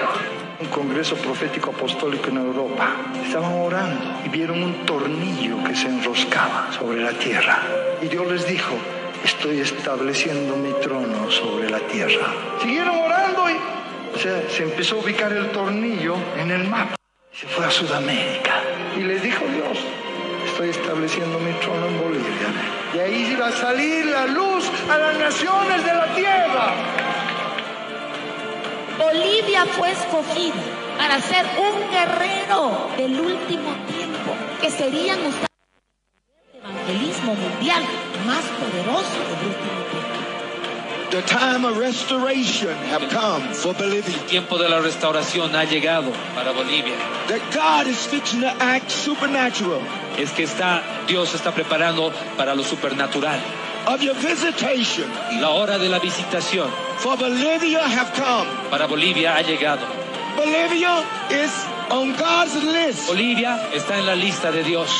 [0.60, 2.96] un congreso profético apostólico en Europa.
[3.24, 7.62] Estaban orando y vieron un tornillo que se enroscaba sobre la tierra.
[8.02, 8.74] Y Dios les dijo,
[9.24, 12.26] estoy estableciendo mi trono sobre la tierra.
[12.60, 16.94] Siguieron orando y se empezó a ubicar el tornillo en el mapa.
[17.32, 18.60] Se fue a Sudamérica
[18.98, 19.78] y les dijo Dios,
[20.46, 22.48] estoy estableciendo mi trono en Bolivia.
[22.94, 27.09] Y ahí iba a salir la luz a las naciones de la tierra.
[29.00, 30.62] Bolivia fue escogida
[30.98, 35.46] para ser un guerrero del último tiempo, que serían usados
[36.62, 37.82] cataclismo mundial
[38.26, 40.10] más poderoso del último tiempo.
[41.10, 44.14] The time of restoration have come for Bolivia.
[44.14, 46.94] El tiempo de la restauración ha llegado para Bolivia.
[47.28, 49.80] That God is fixing to act supernatural.
[50.18, 53.40] Es que está, Dios está preparando para lo supernatural.
[53.86, 55.08] Of your visitation
[55.40, 58.46] La hora de la visitación for Bolivia have come.
[58.70, 59.86] para Bolivia ha llegado.
[60.36, 61.50] Bolivia is
[61.90, 64.90] on God's list Bolivia está en la lista de Dios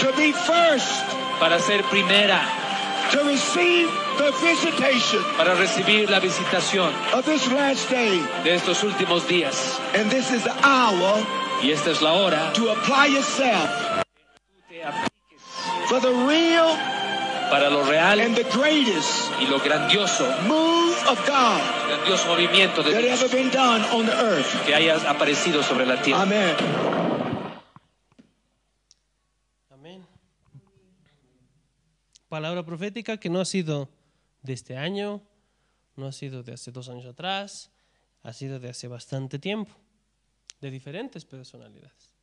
[0.00, 1.04] to be first
[1.38, 2.40] para ser primera,
[3.12, 8.18] to receive the visitation para recibir la visitación of this last day.
[8.42, 9.78] de estos últimos días.
[9.94, 11.24] And this is the hour
[11.62, 14.02] Y esta es la hora to apply yourself
[15.88, 16.76] for the real
[17.50, 22.92] para lo real and the greatest y lo grandioso, move of God grandioso movimiento de
[22.92, 24.66] that Dios ever been done on the earth.
[24.66, 26.22] que haya aparecido sobre la tierra.
[26.22, 26.56] Amen.
[29.70, 30.06] Amén.
[32.28, 33.88] Palabra profética que no ha sido
[34.42, 35.22] de este año,
[35.96, 37.70] no ha sido de hace dos años atrás,
[38.22, 39.74] ha sido de hace bastante tiempo,
[40.60, 42.14] de diferentes personalidades.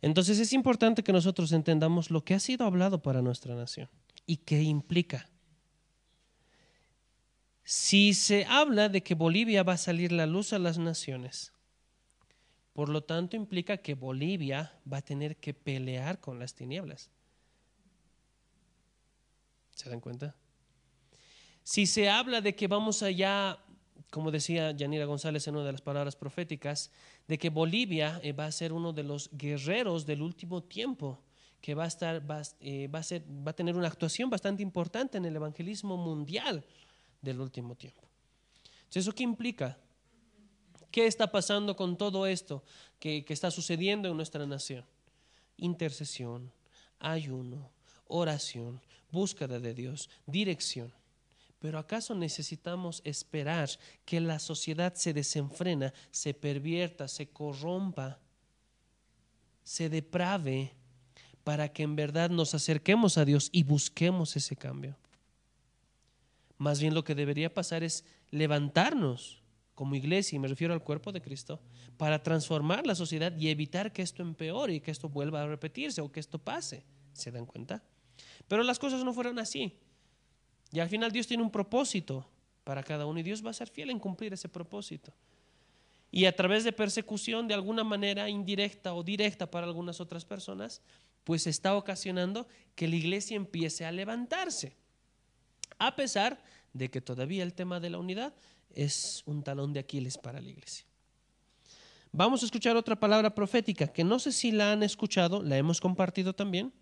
[0.00, 3.88] Entonces es importante que nosotros entendamos lo que ha sido hablado para nuestra nación
[4.26, 5.28] y qué implica.
[7.64, 11.52] Si se habla de que Bolivia va a salir la luz a las naciones,
[12.72, 17.10] por lo tanto implica que Bolivia va a tener que pelear con las tinieblas.
[19.74, 20.34] ¿Se dan cuenta?
[21.62, 23.58] Si se habla de que vamos allá,
[24.10, 26.90] como decía Yanira González en una de las palabras proféticas,
[27.28, 31.22] de que Bolivia eh, va a ser uno de los guerreros del último tiempo,
[31.62, 34.64] que va a, estar, va, eh, va a ser, va a tener una actuación bastante
[34.64, 36.64] importante en el evangelismo mundial
[37.22, 38.02] del último tiempo.
[38.64, 39.78] Entonces, ¿eso qué implica?
[40.90, 42.64] ¿Qué está pasando con todo esto
[42.98, 44.84] que, que está sucediendo en nuestra nación?
[45.56, 46.52] Intercesión,
[46.98, 47.70] ayuno,
[48.08, 48.80] oración,
[49.12, 50.92] búsqueda de Dios, dirección.
[51.60, 53.70] Pero ¿acaso necesitamos esperar
[54.04, 58.18] que la sociedad se desenfrena, se pervierta, se corrompa,
[59.62, 60.74] se deprave
[61.44, 64.96] para que en verdad nos acerquemos a Dios y busquemos ese cambio?
[66.58, 69.42] Más bien lo que debería pasar es levantarnos
[69.74, 71.60] como iglesia, y me refiero al cuerpo de Cristo,
[71.96, 76.00] para transformar la sociedad y evitar que esto empeore y que esto vuelva a repetirse
[76.00, 76.84] o que esto pase.
[77.12, 77.82] ¿Se dan cuenta?
[78.48, 79.78] Pero las cosas no fueron así.
[80.70, 82.28] Y al final Dios tiene un propósito
[82.64, 85.12] para cada uno y Dios va a ser fiel en cumplir ese propósito.
[86.10, 90.82] Y a través de persecución, de alguna manera indirecta o directa para algunas otras personas,
[91.24, 94.76] pues está ocasionando que la iglesia empiece a levantarse.
[95.78, 96.42] A pesar
[96.72, 98.34] de que todavía el tema de la unidad
[98.70, 100.86] es un talón de Aquiles para la iglesia.
[102.12, 105.80] Vamos a escuchar otra palabra profética que no sé si la han escuchado, la hemos
[105.80, 106.72] compartido también,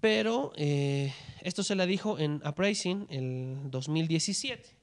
[0.00, 1.12] pero eh,
[1.42, 4.79] esto se la dijo en Uprising el 2017.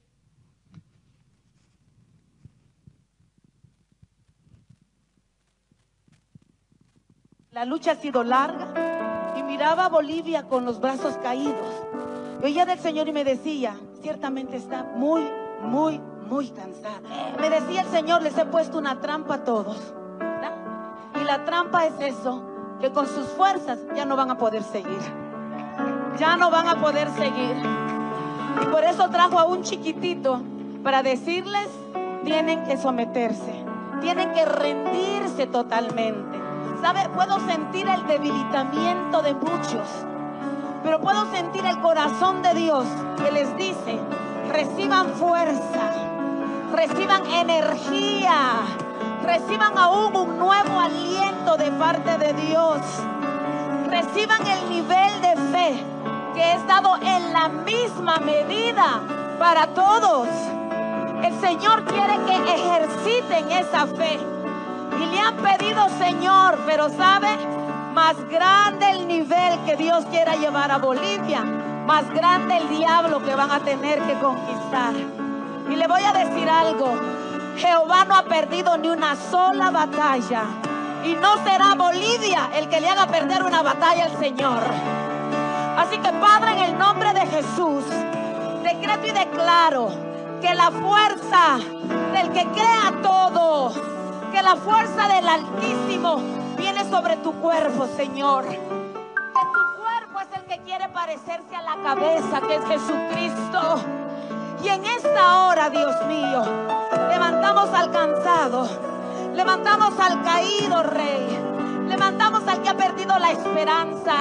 [7.57, 8.67] La lucha ha sido larga
[9.35, 11.83] y miraba a Bolivia con los brazos caídos.
[12.39, 15.27] Y oía del Señor y me decía, ciertamente está muy,
[15.63, 15.99] muy,
[16.29, 17.01] muy cansada.
[17.41, 19.91] Me decía el Señor, les he puesto una trampa a todos.
[21.19, 22.43] Y la trampa es eso,
[22.79, 24.99] que con sus fuerzas ya no van a poder seguir.
[26.19, 27.55] Ya no van a poder seguir.
[28.61, 30.43] Y por eso trajo a un chiquitito
[30.83, 31.69] para decirles,
[32.23, 33.65] tienen que someterse,
[33.99, 36.36] tienen que rendirse totalmente.
[36.81, 37.09] ¿Sabe?
[37.09, 39.87] Puedo sentir el debilitamiento de muchos,
[40.83, 42.85] pero puedo sentir el corazón de Dios
[43.17, 43.99] que les dice,
[44.51, 45.91] reciban fuerza,
[46.71, 48.61] reciban energía,
[49.23, 52.79] reciban aún un nuevo aliento de parte de Dios,
[53.89, 55.83] reciban el nivel de fe
[56.35, 59.01] que es dado en la misma medida
[59.39, 60.27] para todos.
[61.23, 64.36] El Señor quiere que ejerciten esa fe.
[64.99, 67.37] Y le han pedido, Señor, pero sabe,
[67.93, 73.35] más grande el nivel que Dios quiera llevar a Bolivia, más grande el diablo que
[73.35, 74.93] van a tener que conquistar.
[75.69, 76.95] Y le voy a decir algo,
[77.57, 80.43] Jehová no ha perdido ni una sola batalla.
[81.03, 84.61] Y no será Bolivia el que le haga perder una batalla al Señor.
[85.77, 87.83] Así que Padre, en el nombre de Jesús,
[88.63, 89.89] decreto y declaro
[90.41, 91.57] que la fuerza
[92.13, 93.71] del que crea todo,
[94.37, 96.21] que la fuerza del Altísimo
[96.57, 98.45] viene sobre tu cuerpo, Señor.
[98.45, 103.81] Que tu cuerpo es el que quiere parecerse a la cabeza, que es Jesucristo.
[104.63, 106.43] Y en esta hora, Dios mío,
[107.09, 108.69] levantamos al cansado,
[109.33, 111.39] levantamos al caído, Rey,
[111.87, 114.17] levantamos al que ha perdido la esperanza.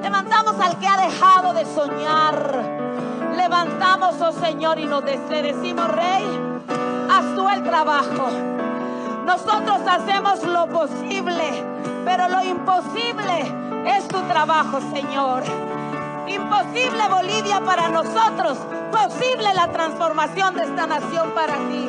[0.00, 2.54] Levantamos al que ha dejado de soñar.
[3.36, 6.24] Levantamos, oh Señor, y nos decimos, Rey,
[7.10, 8.59] haz tú el trabajo.
[9.30, 11.62] Nosotros hacemos lo posible,
[12.04, 13.42] pero lo imposible
[13.86, 15.44] es tu trabajo, Señor.
[16.26, 18.58] Imposible Bolivia para nosotros,
[18.90, 21.88] posible la transformación de esta nación para ti.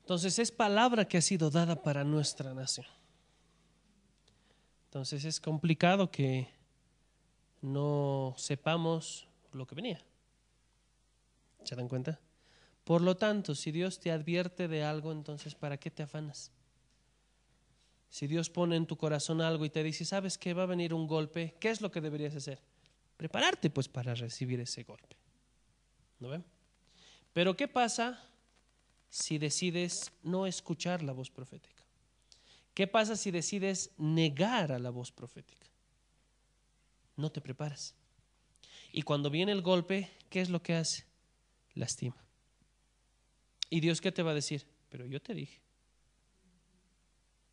[0.00, 2.86] Entonces es palabra que ha sido dada para nuestra nación.
[4.86, 6.48] Entonces es complicado que
[7.60, 10.02] no sepamos lo que venía.
[11.64, 12.20] ¿Se dan cuenta?
[12.84, 16.50] Por lo tanto, si Dios te advierte de algo, entonces ¿para qué te afanas?
[18.08, 20.92] Si Dios pone en tu corazón algo y te dice, sabes que va a venir
[20.92, 22.60] un golpe, ¿qué es lo que deberías hacer?
[23.16, 25.16] Prepararte pues para recibir ese golpe.
[26.18, 26.44] ¿No ven?
[27.32, 28.20] Pero ¿qué pasa
[29.08, 31.84] si decides no escuchar la voz profética?
[32.74, 35.66] ¿Qué pasa si decides negar a la voz profética?
[37.16, 37.94] No te preparas.
[38.92, 41.09] Y cuando viene el golpe, ¿qué es lo que hace?
[41.74, 42.24] Lastima.
[43.68, 44.66] ¿Y Dios qué te va a decir?
[44.88, 45.60] Pero yo te dije.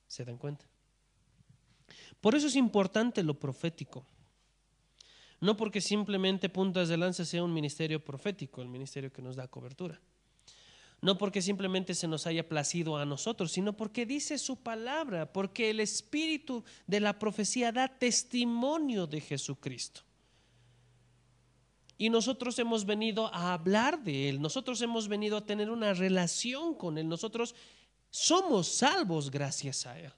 [0.08, 0.66] ¿Se dan cuenta?
[2.20, 4.06] Por eso es importante lo profético.
[5.40, 9.48] No porque simplemente Puntas de Lanza sea un ministerio profético, el ministerio que nos da
[9.48, 10.02] cobertura.
[11.00, 15.70] No porque simplemente se nos haya placido a nosotros, sino porque dice su palabra, porque
[15.70, 20.07] el espíritu de la profecía da testimonio de Jesucristo.
[21.98, 26.76] Y nosotros hemos venido a hablar de Él, nosotros hemos venido a tener una relación
[26.76, 27.56] con Él, nosotros
[28.10, 30.12] somos salvos gracias a Él.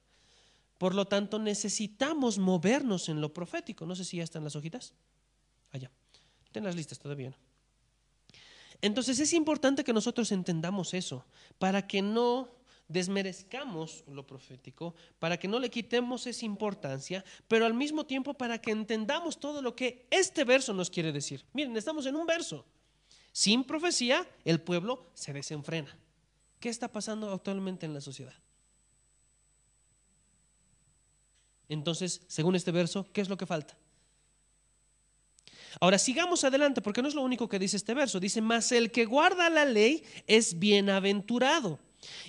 [0.78, 3.86] Por lo tanto, necesitamos movernos en lo profético.
[3.86, 4.94] No sé si ya están las hojitas.
[5.72, 5.92] Allá.
[6.54, 7.32] Ten las listas todavía.
[7.32, 7.36] ¿no?
[8.82, 11.26] Entonces es importante que nosotros entendamos eso,
[11.58, 12.48] para que no
[12.90, 18.60] desmerezcamos lo profético, para que no le quitemos esa importancia, pero al mismo tiempo para
[18.60, 21.46] que entendamos todo lo que este verso nos quiere decir.
[21.54, 22.66] Miren, estamos en un verso.
[23.32, 25.96] Sin profecía, el pueblo se desenfrena.
[26.60, 28.34] ¿Qué está pasando actualmente en la sociedad?
[31.70, 33.78] Entonces, según este verso, ¿qué es lo que falta?
[35.80, 38.20] Ahora sigamos adelante, porque no es lo único que dice este verso.
[38.20, 41.80] Dice, mas el que guarda la ley es bienaventurado.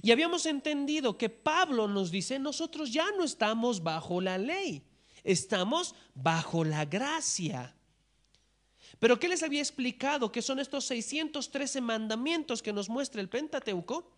[0.03, 4.83] Y habíamos entendido que Pablo nos dice, nosotros ya no estamos bajo la ley,
[5.25, 7.75] estamos bajo la gracia.
[8.99, 10.31] Pero ¿qué les había explicado?
[10.31, 14.13] que son estos 613 mandamientos que nos muestra el Pentateuco?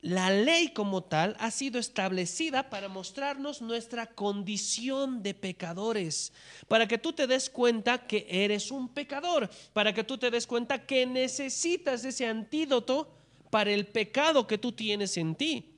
[0.00, 6.32] La ley como tal ha sido establecida para mostrarnos nuestra condición de pecadores,
[6.68, 10.46] para que tú te des cuenta que eres un pecador, para que tú te des
[10.46, 13.17] cuenta que necesitas ese antídoto
[13.50, 15.74] para el pecado que tú tienes en ti.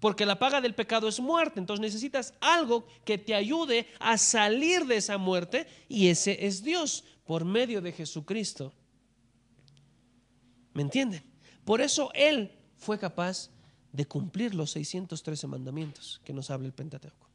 [0.00, 4.84] Porque la paga del pecado es muerte, entonces necesitas algo que te ayude a salir
[4.84, 8.72] de esa muerte y ese es Dios por medio de Jesucristo.
[10.74, 11.22] ¿Me entienden?
[11.64, 13.48] Por eso Él fue capaz
[13.92, 17.28] de cumplir los 613 mandamientos que nos habla el Pentateuco.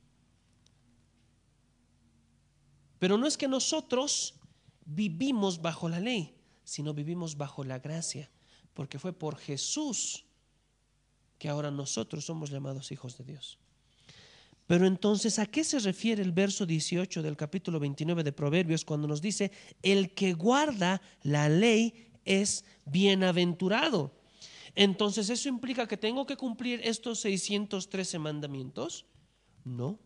[3.00, 4.36] Pero no es que nosotros
[4.86, 8.30] vivimos bajo la ley, sino vivimos bajo la gracia,
[8.80, 10.24] porque fue por Jesús
[11.38, 13.60] que ahora nosotros somos llamados hijos de Dios.
[14.68, 19.06] Pero entonces, ¿a qué se refiere el verso 18 del capítulo 29 de Proverbios cuando
[19.06, 19.52] nos dice,
[19.84, 24.14] el que guarda la ley es bienaventurado?
[24.76, 29.06] Entonces, ¿eso implica que tengo que cumplir estos 613 mandamientos?
[29.66, 30.00] No.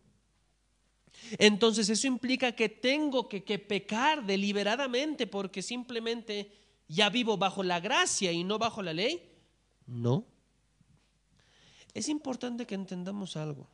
[1.38, 7.80] Entonces, ¿eso implica que tengo que, que, pecar deliberadamente porque simplemente ya vivo bajo la
[7.80, 9.30] gracia y no bajo la ley?
[9.86, 10.24] No.
[11.92, 13.68] Es importante que entendamos algo.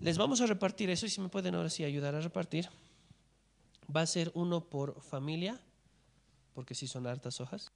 [0.00, 2.68] Les vamos a repartir eso y si me pueden ahora sí ayudar a repartir.
[3.94, 5.60] Va a ser uno por familia,
[6.54, 7.72] porque sí son hartas hojas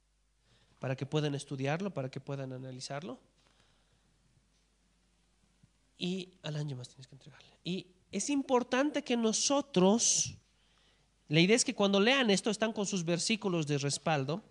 [0.79, 3.19] para que puedan estudiarlo, para que puedan analizarlo.
[5.99, 7.49] Y al año más tienes que entregarle.
[7.65, 10.37] Y es importante que nosotros,
[11.29, 14.43] la idea es que cuando lean esto, están con sus versículos de respaldo,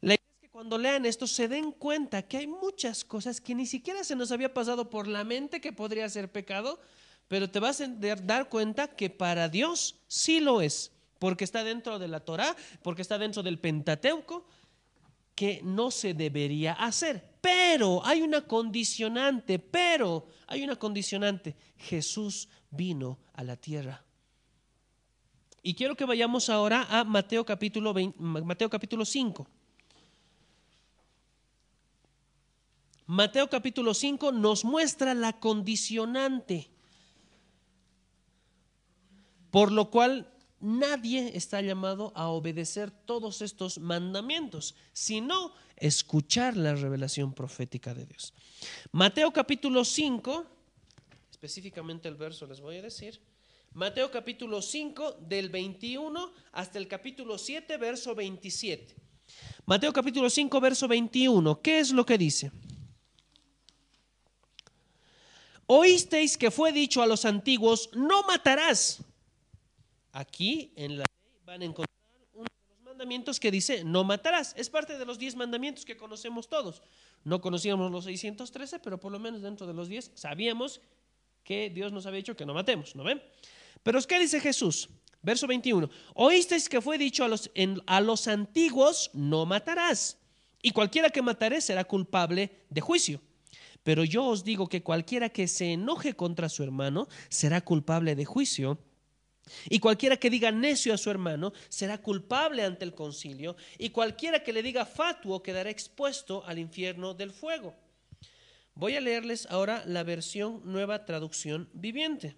[0.00, 3.54] la idea es que cuando lean esto se den cuenta que hay muchas cosas que
[3.54, 6.80] ni siquiera se nos había pasado por la mente que podría ser pecado,
[7.28, 11.98] pero te vas a dar cuenta que para Dios sí lo es, porque está dentro
[11.98, 14.46] de la Torah, porque está dentro del Pentateuco,
[15.34, 17.22] que no se debería hacer.
[17.40, 21.56] Pero hay una condicionante, pero hay una condicionante.
[21.76, 24.02] Jesús vino a la tierra.
[25.62, 29.46] Y quiero que vayamos ahora a Mateo capítulo, 20, Mateo capítulo 5.
[33.06, 36.70] Mateo capítulo 5 nos muestra la condicionante,
[39.50, 47.34] por lo cual nadie está llamado a obedecer todos estos mandamientos, sino escuchar la revelación
[47.34, 48.32] profética de Dios.
[48.92, 50.46] Mateo capítulo 5,
[51.30, 53.20] específicamente el verso les voy a decir,
[53.74, 58.96] Mateo capítulo 5 del 21 hasta el capítulo 7, verso 27.
[59.64, 62.50] Mateo capítulo 5, verso 21, ¿qué es lo que dice?
[65.66, 69.04] Oísteis que fue dicho a los antiguos, no matarás.
[70.10, 71.96] Aquí en la ley van a encontrar
[72.34, 74.52] uno de los mandamientos que dice, no matarás.
[74.56, 76.82] Es parte de los 10 mandamientos que conocemos todos.
[77.22, 80.80] No conocíamos los 613, pero por lo menos dentro de los 10 sabíamos
[81.44, 83.22] que Dios nos había dicho que no matemos, ¿no ven?
[83.82, 84.88] Pero ¿qué dice Jesús?
[85.22, 85.88] Verso 21.
[86.14, 87.50] Oísteis que fue dicho a los,
[87.86, 90.18] a los antiguos, no matarás.
[90.62, 93.20] Y cualquiera que matare será culpable de juicio.
[93.82, 98.24] Pero yo os digo que cualquiera que se enoje contra su hermano será culpable de
[98.24, 98.78] juicio.
[99.68, 103.56] Y cualquiera que diga necio a su hermano será culpable ante el concilio.
[103.78, 107.74] Y cualquiera que le diga fatuo quedará expuesto al infierno del fuego.
[108.74, 112.36] Voy a leerles ahora la versión nueva traducción viviente.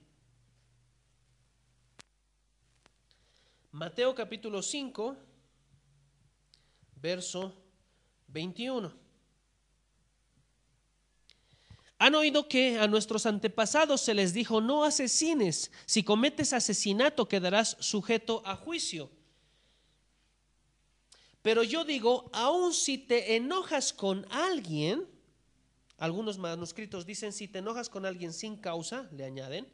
[3.72, 5.16] Mateo capítulo 5,
[7.00, 7.54] verso
[8.28, 8.92] 21.
[11.96, 17.78] Han oído que a nuestros antepasados se les dijo, no asesines, si cometes asesinato quedarás
[17.80, 19.10] sujeto a juicio.
[21.40, 25.08] Pero yo digo, aun si te enojas con alguien,
[25.96, 29.66] algunos manuscritos dicen, si te enojas con alguien sin causa, le añaden,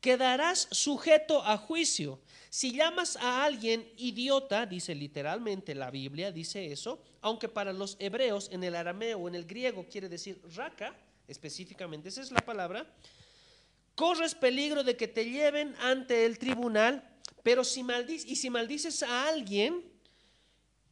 [0.00, 2.20] quedarás sujeto a juicio.
[2.48, 8.48] Si llamas a alguien idiota, dice literalmente la Biblia, dice eso, aunque para los hebreos
[8.50, 10.96] en el arameo o en el griego quiere decir raca,
[11.28, 12.92] específicamente esa es la palabra,
[13.94, 17.08] corres peligro de que te lleven ante el tribunal,
[17.42, 19.84] pero si maldices, y si maldices a alguien,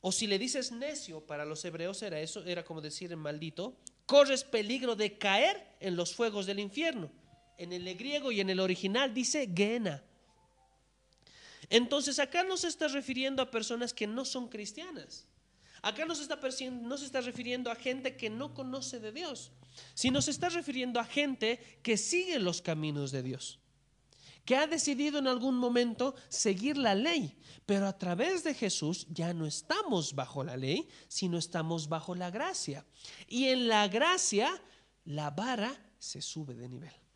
[0.00, 4.44] o si le dices necio, para los hebreos era eso, era como decir maldito, corres
[4.44, 7.10] peligro de caer en los fuegos del infierno.
[7.58, 10.02] En el griego y en el original dice Gena.
[11.70, 15.26] Entonces acá no se está refiriendo a personas que no son cristianas.
[15.82, 16.38] Acá no se, está,
[16.70, 19.52] no se está refiriendo a gente que no conoce de Dios,
[19.94, 23.60] sino se está refiriendo a gente que sigue los caminos de Dios,
[24.44, 29.32] que ha decidido en algún momento seguir la ley, pero a través de Jesús ya
[29.32, 32.84] no estamos bajo la ley, sino estamos bajo la gracia.
[33.28, 34.60] Y en la gracia
[35.04, 37.07] la vara se sube de nivel.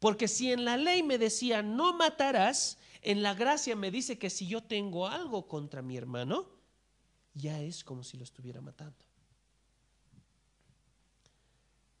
[0.00, 4.30] Porque si en la ley me decía no matarás, en la gracia me dice que
[4.30, 6.48] si yo tengo algo contra mi hermano,
[7.34, 9.04] ya es como si lo estuviera matando.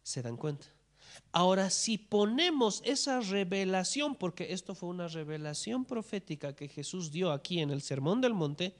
[0.02, 0.66] ¿Se dan cuenta?
[1.30, 7.60] Ahora, si ponemos esa revelación, porque esto fue una revelación profética que Jesús dio aquí
[7.60, 8.74] en el Sermón del Monte,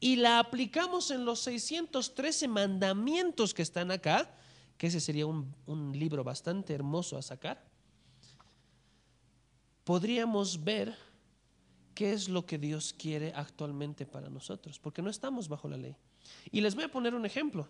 [0.00, 4.34] y la aplicamos en los 613 mandamientos que están acá,
[4.78, 7.73] que ese sería un, un libro bastante hermoso a sacar,
[9.84, 10.96] podríamos ver
[11.94, 15.96] qué es lo que Dios quiere actualmente para nosotros, porque no estamos bajo la ley.
[16.50, 17.68] Y les voy a poner un ejemplo.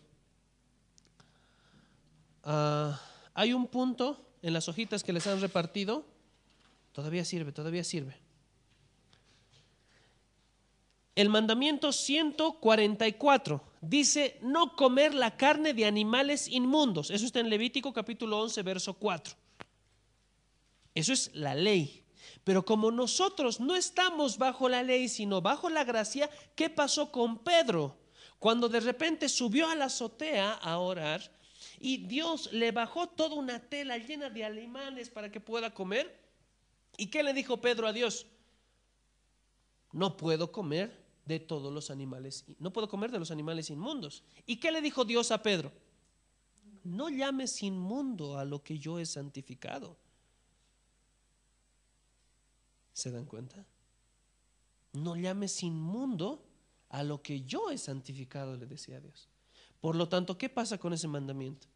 [2.42, 3.00] Ah,
[3.34, 6.04] hay un punto en las hojitas que les han repartido,
[6.92, 8.16] todavía sirve, todavía sirve.
[11.16, 17.10] El mandamiento 144 dice no comer la carne de animales inmundos.
[17.10, 19.34] Eso está en Levítico capítulo 11, verso 4.
[20.94, 22.03] Eso es la ley.
[22.44, 27.38] Pero como nosotros no estamos bajo la ley, sino bajo la gracia, ¿qué pasó con
[27.38, 27.96] Pedro?
[28.38, 31.32] Cuando de repente subió a la azotea a orar
[31.80, 36.22] y Dios le bajó toda una tela llena de alemanes para que pueda comer.
[36.98, 38.26] ¿Y qué le dijo Pedro a Dios?
[39.92, 44.22] No puedo comer de todos los animales, no puedo comer de los animales inmundos.
[44.44, 45.72] ¿Y qué le dijo Dios a Pedro?
[46.82, 49.96] No llames inmundo a lo que yo he santificado.
[52.94, 53.66] ¿Se dan cuenta?
[54.92, 56.42] No llames inmundo
[56.88, 59.28] a lo que yo he santificado, le decía Dios.
[59.80, 61.66] Por lo tanto, ¿qué pasa con ese mandamiento?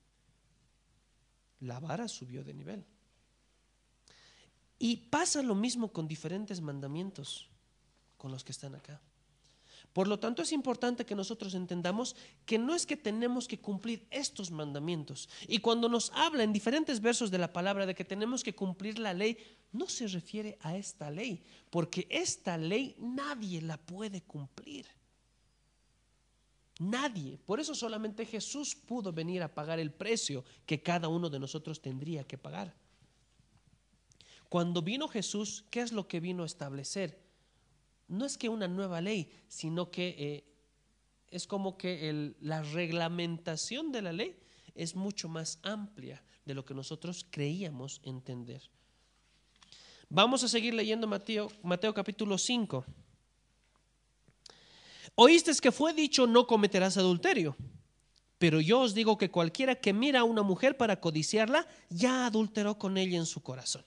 [1.60, 2.84] La vara subió de nivel.
[4.78, 7.48] Y pasa lo mismo con diferentes mandamientos,
[8.16, 9.00] con los que están acá.
[9.92, 12.14] Por lo tanto, es importante que nosotros entendamos
[12.46, 15.28] que no es que tenemos que cumplir estos mandamientos.
[15.48, 18.98] Y cuando nos habla en diferentes versos de la palabra de que tenemos que cumplir
[18.98, 19.38] la ley,
[19.72, 24.86] no se refiere a esta ley, porque esta ley nadie la puede cumplir.
[26.78, 27.38] Nadie.
[27.38, 31.82] Por eso solamente Jesús pudo venir a pagar el precio que cada uno de nosotros
[31.82, 32.74] tendría que pagar.
[34.48, 37.27] Cuando vino Jesús, ¿qué es lo que vino a establecer?
[38.08, 40.44] No es que una nueva ley, sino que eh,
[41.30, 44.38] es como que la reglamentación de la ley
[44.74, 48.62] es mucho más amplia de lo que nosotros creíamos entender.
[50.08, 52.84] Vamos a seguir leyendo Mateo, Mateo capítulo 5.
[55.16, 57.56] Oíste que fue dicho no cometerás adulterio.
[58.38, 62.78] Pero yo os digo que cualquiera que mira a una mujer para codiciarla, ya adulteró
[62.78, 63.84] con ella en su corazón.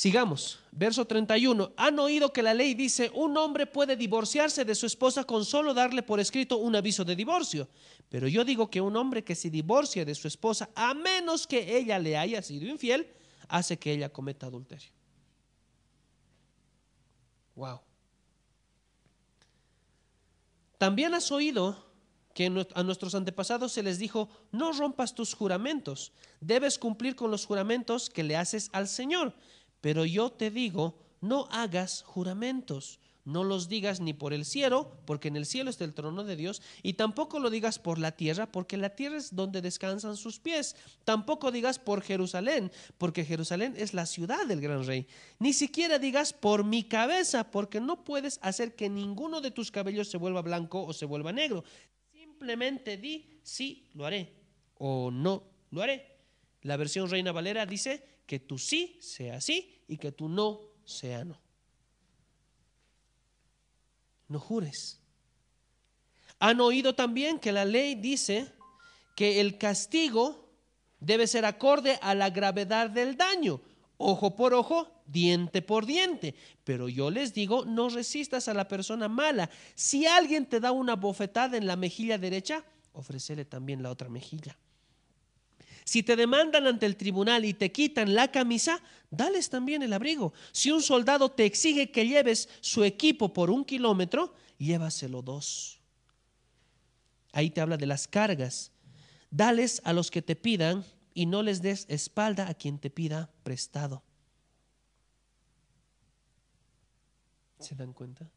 [0.00, 1.74] Sigamos, verso 31.
[1.76, 5.74] Han oído que la ley dice, un hombre puede divorciarse de su esposa con solo
[5.74, 7.68] darle por escrito un aviso de divorcio.
[8.08, 11.76] Pero yo digo que un hombre que se divorcia de su esposa, a menos que
[11.76, 13.12] ella le haya sido infiel,
[13.46, 14.90] hace que ella cometa adulterio.
[17.54, 17.82] Wow.
[20.78, 21.76] También has oído
[22.32, 27.44] que a nuestros antepasados se les dijo, no rompas tus juramentos, debes cumplir con los
[27.44, 29.34] juramentos que le haces al Señor.
[29.80, 35.28] Pero yo te digo, no hagas juramentos, no los digas ni por el cielo, porque
[35.28, 38.50] en el cielo está el trono de Dios, y tampoco lo digas por la tierra,
[38.50, 40.74] porque la tierra es donde descansan sus pies.
[41.04, 45.06] Tampoco digas por Jerusalén, porque Jerusalén es la ciudad del gran rey.
[45.38, 50.08] Ni siquiera digas por mi cabeza, porque no puedes hacer que ninguno de tus cabellos
[50.08, 51.62] se vuelva blanco o se vuelva negro.
[52.12, 54.32] Simplemente di, sí, lo haré,
[54.78, 56.06] o no, lo haré.
[56.62, 61.24] La versión Reina Valera dice que tu sí sea sí y que tu no sea
[61.24, 61.36] no.
[64.28, 65.00] No jures.
[66.38, 68.52] Han oído también que la ley dice
[69.16, 70.48] que el castigo
[71.00, 73.60] debe ser acorde a la gravedad del daño.
[73.96, 76.36] Ojo por ojo, diente por diente.
[76.62, 79.50] Pero yo les digo, no resistas a la persona mala.
[79.74, 84.56] Si alguien te da una bofetada en la mejilla derecha, ofrécele también la otra mejilla.
[85.84, 90.32] Si te demandan ante el tribunal y te quitan la camisa, dales también el abrigo.
[90.52, 95.80] Si un soldado te exige que lleves su equipo por un kilómetro, llévaselo dos.
[97.32, 98.72] Ahí te habla de las cargas.
[99.30, 103.30] Dales a los que te pidan y no les des espalda a quien te pida
[103.42, 104.02] prestado.
[107.58, 108.28] ¿Se dan cuenta?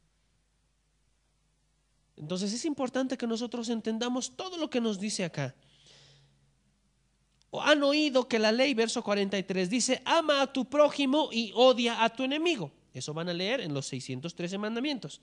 [2.16, 5.56] Entonces es importante que nosotros entendamos todo lo que nos dice acá.
[7.62, 12.10] Han oído que la ley, verso 43, dice, ama a tu prójimo y odia a
[12.10, 12.72] tu enemigo.
[12.94, 15.22] Eso van a leer en los 613 mandamientos.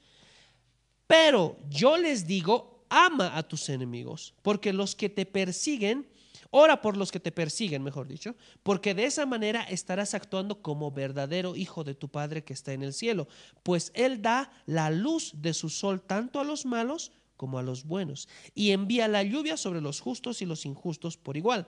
[1.06, 6.06] Pero yo les digo, ama a tus enemigos, porque los que te persiguen,
[6.50, 10.90] ora por los que te persiguen, mejor dicho, porque de esa manera estarás actuando como
[10.90, 13.28] verdadero hijo de tu Padre que está en el cielo,
[13.62, 17.84] pues Él da la luz de su sol tanto a los malos como a los
[17.84, 21.66] buenos, y envía la lluvia sobre los justos y los injustos por igual.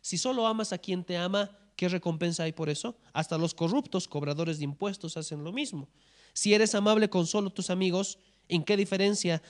[0.00, 2.98] Si solo amas a quien te ama, ¿qué recompensa hay por eso?
[3.12, 5.88] Hasta los corruptos, cobradores de impuestos, hacen lo mismo.
[6.32, 9.42] Si eres amable con solo tus amigos, ¿en qué diferencia?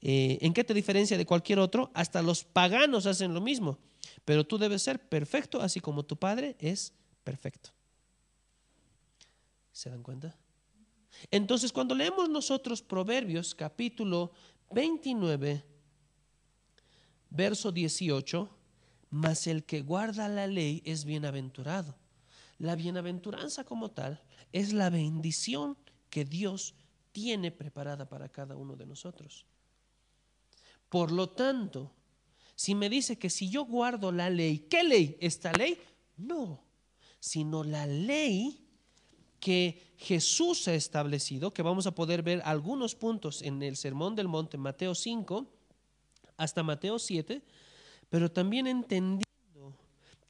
[0.00, 1.90] eh, ¿En qué te diferencia de cualquier otro?
[1.94, 3.78] Hasta los paganos hacen lo mismo.
[4.24, 6.92] Pero tú debes ser perfecto, así como tu Padre es
[7.24, 7.70] perfecto.
[9.72, 10.36] ¿Se dan cuenta?
[11.30, 14.32] Entonces, cuando leemos nosotros Proverbios capítulo
[14.70, 15.64] 29,
[17.30, 18.55] verso 18,
[19.16, 21.96] mas el que guarda la ley es bienaventurado.
[22.58, 25.76] La bienaventuranza como tal es la bendición
[26.10, 26.74] que Dios
[27.12, 29.46] tiene preparada para cada uno de nosotros.
[30.90, 31.92] Por lo tanto,
[32.54, 35.16] si me dice que si yo guardo la ley, ¿qué ley?
[35.20, 35.78] ¿Esta ley?
[36.18, 36.62] No,
[37.18, 38.66] sino la ley
[39.40, 44.28] que Jesús ha establecido, que vamos a poder ver algunos puntos en el Sermón del
[44.28, 45.46] Monte, Mateo 5
[46.36, 47.42] hasta Mateo 7,
[48.08, 49.26] pero también entendiendo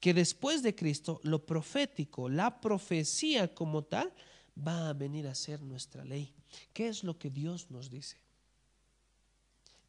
[0.00, 4.12] que después de Cristo, lo profético, la profecía como tal,
[4.56, 6.32] va a venir a ser nuestra ley.
[6.72, 8.16] ¿Qué es lo que Dios nos dice?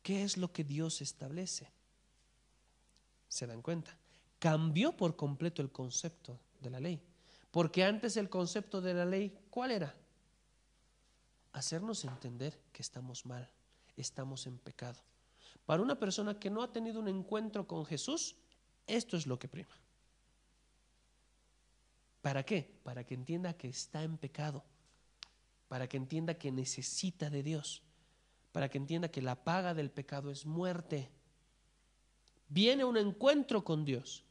[0.01, 1.69] ¿Qué es lo que Dios establece?
[3.27, 3.97] ¿Se dan cuenta?
[4.39, 7.01] Cambió por completo el concepto de la ley.
[7.51, 9.95] Porque antes el concepto de la ley, ¿cuál era?
[11.53, 13.49] Hacernos entender que estamos mal,
[13.95, 14.99] estamos en pecado.
[15.68, 18.38] Para una persona que no ha tenido un encuentro con Jesús,
[18.88, 19.78] esto es lo que prima.
[22.22, 22.80] ¿Para qué?
[22.84, 24.63] Para que entienda que está en pecado,
[25.68, 27.84] para que entienda que necesita de Dios,
[28.53, 31.09] para que entienda que la paga del pecado es muerte.
[32.47, 34.24] Viene un encuentro con Dios.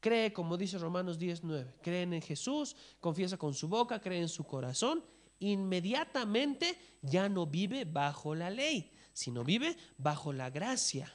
[0.00, 4.44] Cree, como dice Romanos 19, creen en Jesús, confiesa con su boca, cree en su
[4.44, 5.02] corazón
[5.38, 11.10] inmediatamente ya no vive bajo la ley, sino vive bajo la gracia.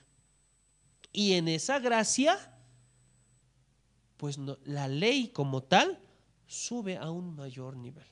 [1.11, 2.57] Y en esa gracia,
[4.17, 5.99] pues la ley como tal
[6.47, 8.07] sube a un mayor nivel.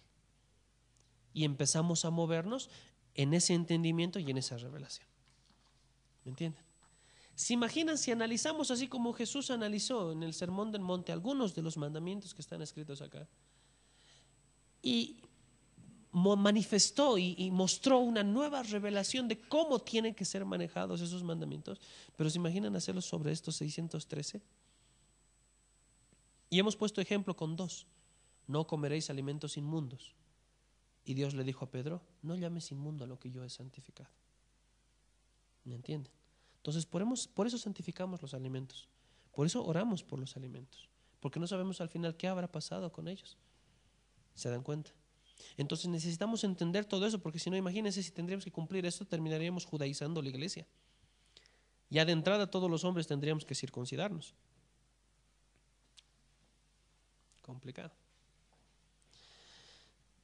[1.34, 2.70] Y empezamos a movernos
[3.16, 5.08] en ese entendimiento y en esa revelación.
[6.24, 6.64] ¿Me entienden?
[7.34, 11.62] ¿Se imaginan si analizamos así como Jesús analizó en el Sermón del Monte algunos de
[11.62, 13.28] los mandamientos que están escritos acá?
[14.82, 15.22] Y
[16.18, 21.80] manifestó y, mostró una nueva revelación de cómo tienen que ser manejados esos mandamientos.
[22.16, 24.42] Pero ¿se imaginan hacerlo sobre estos 613?
[26.50, 27.86] Y hemos puesto ejemplo con dos.
[28.48, 30.16] No comeréis alimentos inmundos.
[31.04, 34.10] Y Dios le dijo a Pedro, no llames inmundo a lo que yo he santificado.
[35.64, 36.12] ¿Me entienden?
[36.58, 38.88] Entonces, por eso santificamos los alimentos.
[39.32, 40.90] Por eso oramos por los alimentos.
[41.20, 43.38] Porque no sabemos al final qué habrá pasado con ellos.
[44.34, 44.92] ¿Se dan cuenta?
[45.58, 49.66] Entonces necesitamos entender todo eso, porque si no, imagínense si tendríamos que cumplir esto, terminaríamos
[49.66, 50.68] judaizando la iglesia.
[51.90, 54.34] Ya de entrada todos los hombres tendríamos que circuncidarnos.
[57.42, 57.92] Complicado.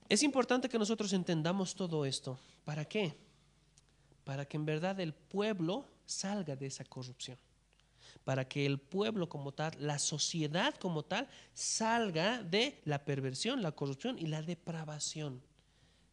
[0.10, 2.38] Es importante que nosotros entendamos todo esto.
[2.66, 3.16] ¿Para qué?
[4.26, 7.38] Para que en verdad el pueblo salga de esa corrupción.
[8.24, 13.74] Para que el pueblo como tal, la sociedad como tal, salga de la perversión, la
[13.74, 15.42] corrupción y la depravación.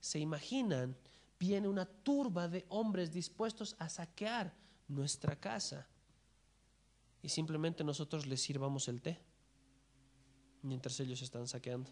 [0.00, 0.96] ¿Se imaginan?
[1.38, 4.54] Viene una turba de hombres dispuestos a saquear
[4.88, 5.88] nuestra casa
[7.22, 9.20] y simplemente nosotros les sirvamos el té
[10.62, 11.90] mientras ellos están saqueando.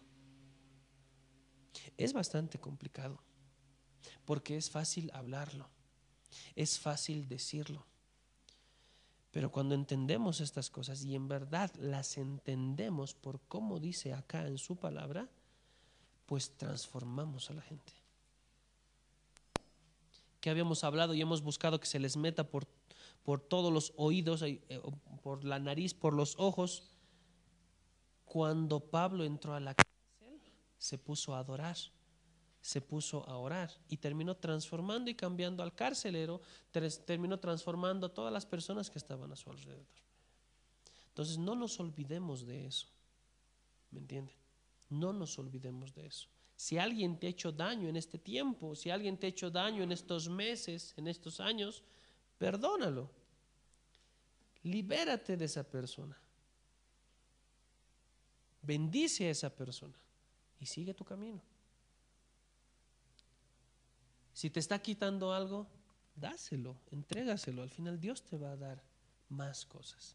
[1.97, 3.23] Es bastante complicado,
[4.25, 5.69] porque es fácil hablarlo,
[6.55, 7.87] es fácil decirlo.
[9.31, 14.59] Pero cuando entendemos estas cosas y en verdad las entendemos por cómo dice acá en
[14.59, 15.29] su palabra,
[16.27, 17.93] pues transformamos a la gente.
[20.41, 22.67] Que habíamos hablado y hemos buscado que se les meta por,
[23.23, 24.61] por todos los oídos, eh,
[25.23, 26.91] por la nariz, por los ojos.
[28.25, 30.41] Cuando Pablo entró a la cárcel,
[30.79, 31.77] se puso a adorar
[32.61, 36.41] se puso a orar y terminó transformando y cambiando al carcelero,
[37.07, 39.87] terminó transformando a todas las personas que estaban a su alrededor.
[41.09, 42.89] Entonces no nos olvidemos de eso,
[43.91, 44.35] ¿me entienden?
[44.89, 46.29] No nos olvidemos de eso.
[46.57, 49.83] Si alguien te ha hecho daño en este tiempo, si alguien te ha hecho daño
[49.83, 51.85] en estos meses, en estos años,
[52.37, 53.11] perdónalo.
[54.65, 56.19] Libérate de esa persona.
[58.63, 59.97] Bendice a esa persona
[60.59, 61.41] y sigue tu camino.
[64.39, 65.67] Si te está quitando algo,
[66.15, 67.61] dáselo, entrégaselo.
[67.61, 68.85] Al final Dios te va a dar
[69.29, 70.15] más cosas.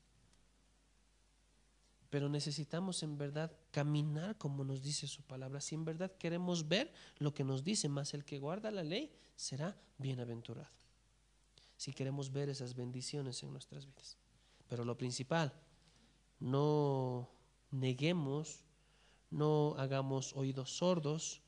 [2.09, 5.59] Pero necesitamos en verdad caminar como nos dice su palabra.
[5.59, 9.13] Si en verdad queremos ver lo que nos dice, más el que guarda la ley
[9.35, 10.71] será bienaventurado.
[11.75, 14.17] Si queremos ver esas bendiciones en nuestras vidas.
[14.69, 15.51] Pero lo principal,
[16.39, 17.29] no
[17.71, 18.63] neguemos,
[19.31, 21.41] no hagamos oídos sordos,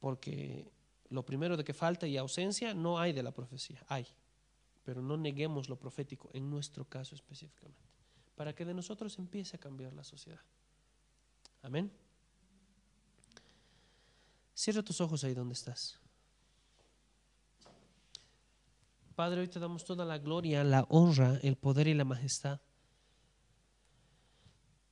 [0.00, 0.74] porque
[1.10, 4.06] lo primero de que falta y ausencia no hay de la profecía, hay.
[4.84, 7.80] Pero no neguemos lo profético en nuestro caso específicamente,
[8.34, 10.40] para que de nosotros empiece a cambiar la sociedad.
[11.62, 11.90] Amén.
[14.54, 15.98] Cierra tus ojos ahí donde estás.
[19.14, 22.60] Padre, hoy te damos toda la gloria, la honra, el poder y la majestad.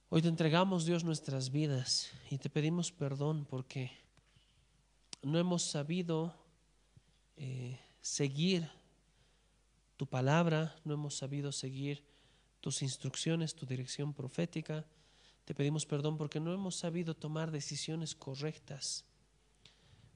[0.08, 4.03] Hoy te entregamos, Dios, nuestras vidas y te pedimos perdón porque
[5.24, 6.34] no hemos sabido
[7.36, 8.70] eh, seguir
[9.96, 12.04] tu palabra, no hemos sabido seguir
[12.60, 14.86] tus instrucciones, tu dirección profética.
[15.44, 19.04] Te pedimos perdón porque no hemos sabido tomar decisiones correctas,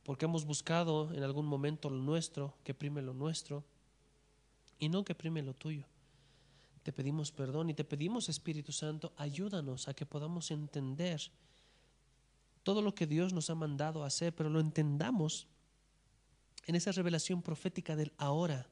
[0.03, 3.65] porque hemos buscado en algún momento lo nuestro, que prime lo nuestro,
[4.79, 5.85] y no que prime lo tuyo.
[6.83, 11.21] Te pedimos perdón y te pedimos, Espíritu Santo, ayúdanos a que podamos entender
[12.63, 15.49] todo lo que Dios nos ha mandado a hacer, pero lo entendamos
[16.67, 18.67] en esa revelación profética del ahora.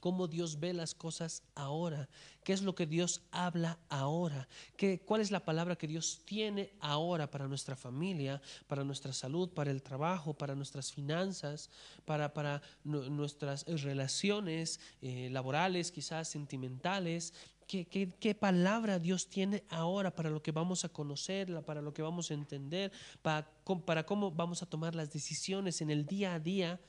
[0.00, 2.08] Cómo Dios ve las cosas ahora,
[2.42, 6.72] qué es lo que Dios habla ahora, ¿Qué, cuál es la palabra que Dios tiene
[6.80, 11.70] ahora para nuestra familia, para nuestra salud, para el trabajo, para nuestras finanzas,
[12.04, 17.32] para, para nuestras relaciones eh, laborales, quizás sentimentales,
[17.66, 22.30] ¿Qué, palabra Dios tiene ahora para lo que vamos a conocer, para lo que vamos
[22.30, 22.92] a entender,
[23.22, 23.50] para,
[23.84, 26.80] para cómo vamos a tomar las decisiones en el día a día.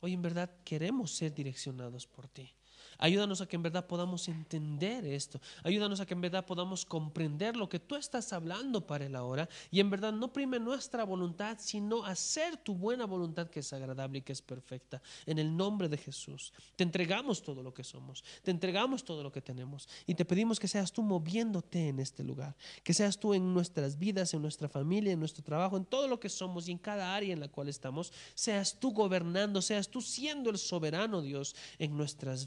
[0.00, 2.54] Hoy en verdad queremos ser direccionados por ti.
[2.98, 5.40] Ayúdanos a que en verdad podamos entender esto.
[5.62, 9.48] Ayúdanos a que en verdad podamos comprender lo que tú estás hablando para el ahora.
[9.70, 14.18] Y en verdad no prime nuestra voluntad, sino hacer tu buena voluntad que es agradable
[14.18, 15.00] y que es perfecta.
[15.26, 16.52] En el nombre de Jesús.
[16.74, 18.24] Te entregamos todo lo que somos.
[18.42, 19.88] Te entregamos todo lo que tenemos.
[20.04, 22.56] Y te pedimos que seas tú moviéndote en este lugar.
[22.82, 26.18] Que seas tú en nuestras vidas, en nuestra familia, en nuestro trabajo, en todo lo
[26.18, 28.12] que somos y en cada área en la cual estamos.
[28.34, 32.46] Seas tú gobernando, seas tú siendo el soberano Dios en nuestras